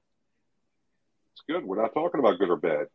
[1.34, 1.64] It's good.
[1.64, 2.88] We're not talking about good or bad.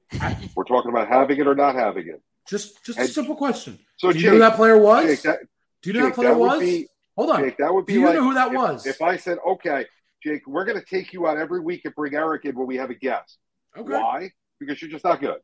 [0.55, 2.21] We're talking about having it or not having it.
[2.47, 3.79] Just, just a simple question.
[3.97, 5.07] So, Do you Jake, know who that player was?
[5.07, 5.39] Jake, that,
[5.81, 6.59] Do you know who that player that was?
[6.59, 6.87] be-
[7.17, 7.43] Hold on.
[7.43, 8.85] Jake, that would be Do you like know who that if- was?
[8.85, 9.85] If I said, okay,
[10.21, 12.77] Jake, we're going to take you out every week and bring Eric in when we
[12.77, 13.37] have a guest.
[13.75, 13.91] Okay.
[13.93, 14.31] Why?
[14.59, 15.37] Because you're just not good.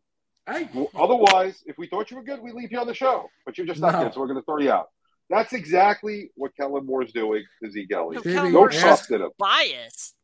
[0.48, 3.30] Hey, Well, Otherwise, if we thought you were good, we leave you on the show.
[3.46, 4.04] But you're just not No.
[4.04, 4.90] good, so we're going to throw you out.
[5.30, 8.24] That's exactly what Kellen Moore's doing to Zeke no, Elliott.
[8.24, 9.30] JB, Kellen No Moore's trust in him.
[9.38, 10.16] biased.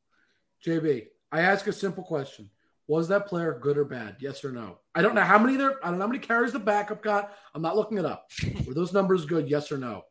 [0.66, 2.50] JB, I ask a simple question.
[2.88, 4.18] Was that player good or bad?
[4.20, 4.80] Yes or no?
[4.96, 5.76] I don't know how many there.
[5.86, 7.34] I don't know how many carries the backup got.
[7.54, 8.30] I'm not looking it up.
[8.66, 9.50] Were those numbers good?
[9.50, 10.04] Yes or no?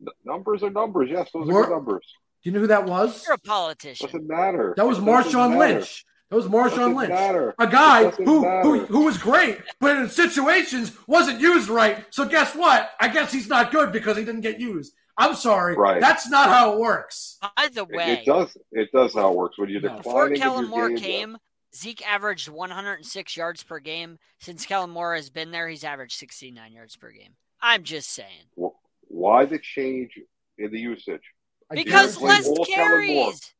[0.00, 1.10] N- Numbers are numbers.
[1.10, 2.06] Yes, those More- are good numbers.
[2.42, 3.24] Do you know who that was?
[3.24, 4.06] You're a politician.
[4.06, 4.74] Doesn't matter.
[4.76, 5.74] That was It doesn't Marshawn matter.
[5.76, 6.04] Lynch.
[6.34, 7.10] That was Marshawn Lynch.
[7.10, 7.54] matter.
[7.60, 8.62] A guy who, matter.
[8.62, 12.04] who who was great, but in situations wasn't used right.
[12.10, 12.90] So guess what?
[12.98, 14.94] I guess he's not good because he didn't get used.
[15.16, 15.76] I'm sorry.
[15.76, 16.00] Right.
[16.00, 17.38] That's not how it works.
[17.40, 18.56] By the It, way, it does.
[18.72, 19.96] It does how it works when you're No.
[19.98, 21.36] before Kellen Moore game, came,
[21.72, 24.18] Zeke averaged 106 yards per game.
[24.40, 27.36] Since Kellen Moore has been there, he's averaged 69 yards per game.
[27.62, 28.48] I'm just saying.
[28.60, 28.74] Wh-
[29.06, 30.18] Why the change
[30.58, 31.22] in the usage?
[31.70, 33.24] Because less all Kellen Moore.
[33.30, 33.54] carries.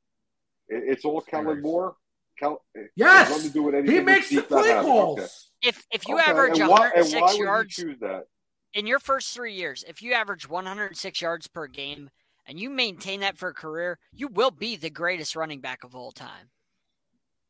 [0.69, 1.63] It's all Kellen Carries.
[1.63, 1.95] Moore.
[2.39, 3.43] Kel- it Yes!
[3.43, 5.19] to do with anything He makes the play calls.
[5.21, 5.29] Okay.
[5.63, 8.27] If if you Okay, average and 106 why would yards you choose that?
[8.75, 12.11] in your first three years, if you average 106 yards per game
[12.47, 15.95] and you maintain that for a career, you will be the greatest running back of
[15.95, 16.51] all time.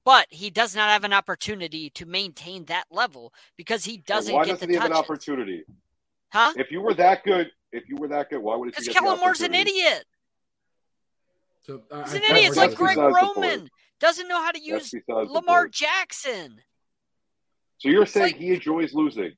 [0.04, 4.44] But he does not have an opportunity to maintain that level because he doesn't why
[4.44, 5.64] get doesn't the he have an opportunity?
[6.30, 6.52] Huh?
[6.56, 8.94] If you were that good, if you were that good, why would he Because get
[8.94, 10.04] the Kellen Moore's an idiot.
[11.62, 12.48] So, uh, He's an idiot.
[12.48, 13.40] It's like Greg besides the.
[13.40, 13.70] Roman.
[14.04, 15.66] Doesn't know how to use Lamar.
[15.66, 16.60] Jackson.
[17.78, 19.32] So you're saying like- he enjoys losing?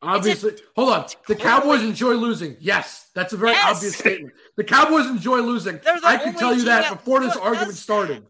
[0.00, 1.02] Obviously, hold on.
[1.08, 2.56] The clearly- Cowboys enjoy losing.
[2.60, 3.74] Yes, that's a very Yes.
[3.76, 4.34] obvious statement.
[4.56, 5.78] The Cowboys enjoy losing.
[5.78, 8.24] The I can tell you that that before this argument started.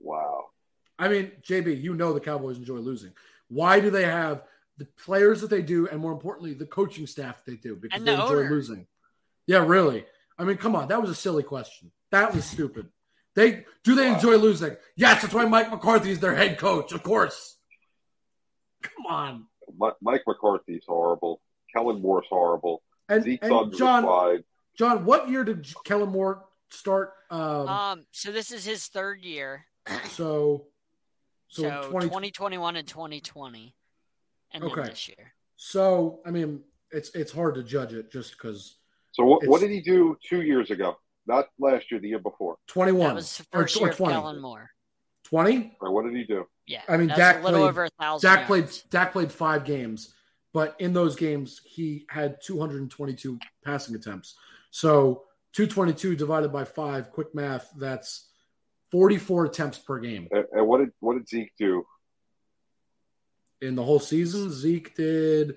[0.00, 0.46] Wow.
[0.98, 3.12] I mean, JB, you know the Cowboys enjoy losing.
[3.48, 4.42] Why do they have
[4.78, 8.08] the players that they do, and more importantly, the coaching staff they do because And
[8.08, 8.50] they the enjoy owner.
[8.50, 8.86] losing?
[9.46, 10.06] Yeah, really.
[10.38, 11.92] I mean, come on, that was a silly question.
[12.10, 12.90] That was stupid.
[13.34, 14.14] They do they Wow.
[14.14, 14.76] enjoy losing?
[14.96, 17.56] Yes, that's why Mike McCarthy is their head coach, of course.
[18.82, 19.46] Come on,
[19.78, 21.40] Mi- Mike McCarthy's horrible.
[21.74, 22.82] Kellen Moore's horrible.
[23.08, 24.42] and, Zeke's and John.
[24.76, 27.12] John, what year did Kellen Moore start?
[27.30, 29.66] Um, Um, so this is his third year.
[30.10, 30.66] so,
[31.48, 33.74] so, So, 20, 2021 and 2020.
[34.52, 34.74] And Okay.
[34.74, 35.34] then this year.
[35.56, 38.76] So, I mean, it's it's hard to judge it just because
[39.12, 40.96] So what, what did he do two years ago?
[41.26, 42.56] Not last year, the year before.
[42.68, 44.12] 21 That was the or, first or year of 20.
[44.14, 44.70] Kellen Moore.
[45.24, 45.76] 20?
[45.80, 46.46] Or what did he do?
[46.66, 46.82] Yeah.
[46.88, 48.30] I mean, that Dak a little played- over a thousand.
[48.30, 48.68] Dak played.
[48.90, 50.14] Dak played five games,
[50.52, 54.36] but in those games he had 222 passing attempts.
[54.70, 58.28] So 222 divided by five, quick math, that's
[58.90, 60.28] 44 attempts per game.
[60.30, 61.84] And, and what did what did Zeke do?
[63.60, 65.48] In the whole season, Zeke did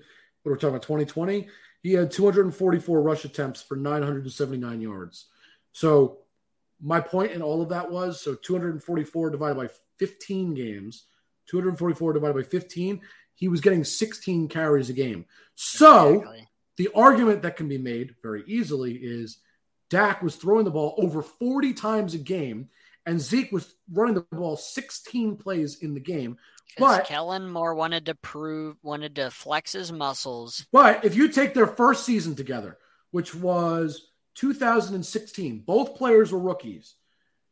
[0.42, 1.48] what we're talking about 2020.
[1.82, 5.26] He had 244 rush attempts for 979 yards.
[5.76, 6.20] So
[6.80, 9.68] my point in all of that was so 244 divided by
[9.98, 11.04] 15 games,
[11.48, 13.02] 244 divided by 15,
[13.34, 15.26] he was getting 16 carries a game.
[15.54, 16.48] So Exactly.
[16.78, 19.36] the argument that can be made very easily is
[19.90, 22.70] Dak was throwing the ball over 40 times a game,
[23.04, 26.38] and Zeke was running the ball 16 plays in the game.
[26.78, 30.66] but- Kellen Moore wanted to prove, wanted to flex his muscles.
[30.72, 32.78] But if you take their first season together,
[33.10, 35.60] which was 2016.
[35.66, 36.94] Both players were rookies.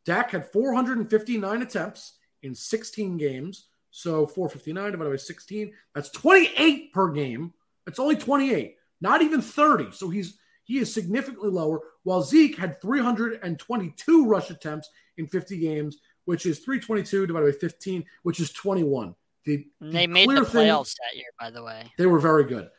[0.05, 2.13] Dak had 459 attempts
[2.43, 3.65] in 16 games.
[3.91, 7.53] So 459 divided by 16, that's 28 per game.
[7.85, 9.91] That's only 28, not even 30.
[9.91, 11.79] So he's he is significantly lower.
[12.03, 18.03] While Zeke had 322 rush attempts in 50 games, which is 322 divided by 15,
[18.23, 19.15] which is 21.
[19.45, 21.91] The, the they made the playoffs thing, that year, by the way.
[21.97, 22.69] They were very good.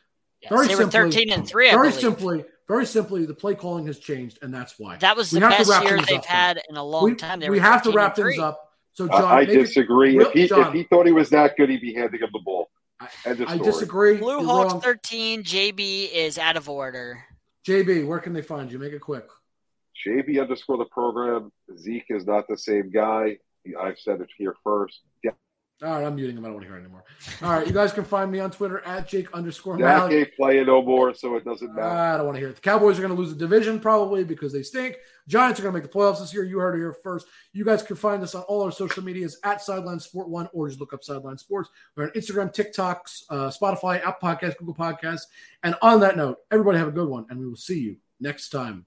[0.42, 1.68] Yes, very they simply, were 13 and 3.
[1.68, 2.00] I very believe.
[2.00, 4.96] simply, very simply, the play calling has changed, and that's why.
[4.96, 7.40] That was the best year they've had in a long we, time.
[7.40, 8.60] They we have to wrap things up.
[8.92, 10.16] So, John, I, I disagree.
[10.16, 12.30] It, if, he, John, if he thought he was that good, he'd be handing him
[12.32, 12.70] the ball.
[12.98, 14.16] I, I disagree.
[14.16, 17.22] Blue Hawks 13, JB is out of order.
[17.66, 18.78] JB, where can they find you?
[18.78, 19.26] Make it quick.
[20.06, 21.52] JB underscore the program.
[21.76, 23.36] Zeke is not the same guy.
[23.78, 25.00] I've said it here first.
[25.82, 26.44] All right, I'm muting him.
[26.44, 27.04] I don't want to hear anymore.
[27.42, 30.66] All right, you guys can find me on Twitter at Jake underscore Jack ain't playing
[30.66, 31.86] no more, so it doesn't matter.
[31.86, 32.54] I don't want to hear it.
[32.54, 34.96] The Cowboys are going to lose the division probably because they stink.
[35.28, 36.44] Giants are going to make the playoffs this year.
[36.44, 37.26] You heard it here first.
[37.52, 40.66] You guys can find us on all our social medias at Sideline Sport One, or
[40.66, 41.68] just look up Sideline Sports.
[41.94, 45.24] We're on Instagram, TikToks, uh, Spotify, App Podcasts, Google Podcasts.
[45.62, 48.48] And on that note, everybody have a good one, and we will see you next
[48.48, 48.86] time.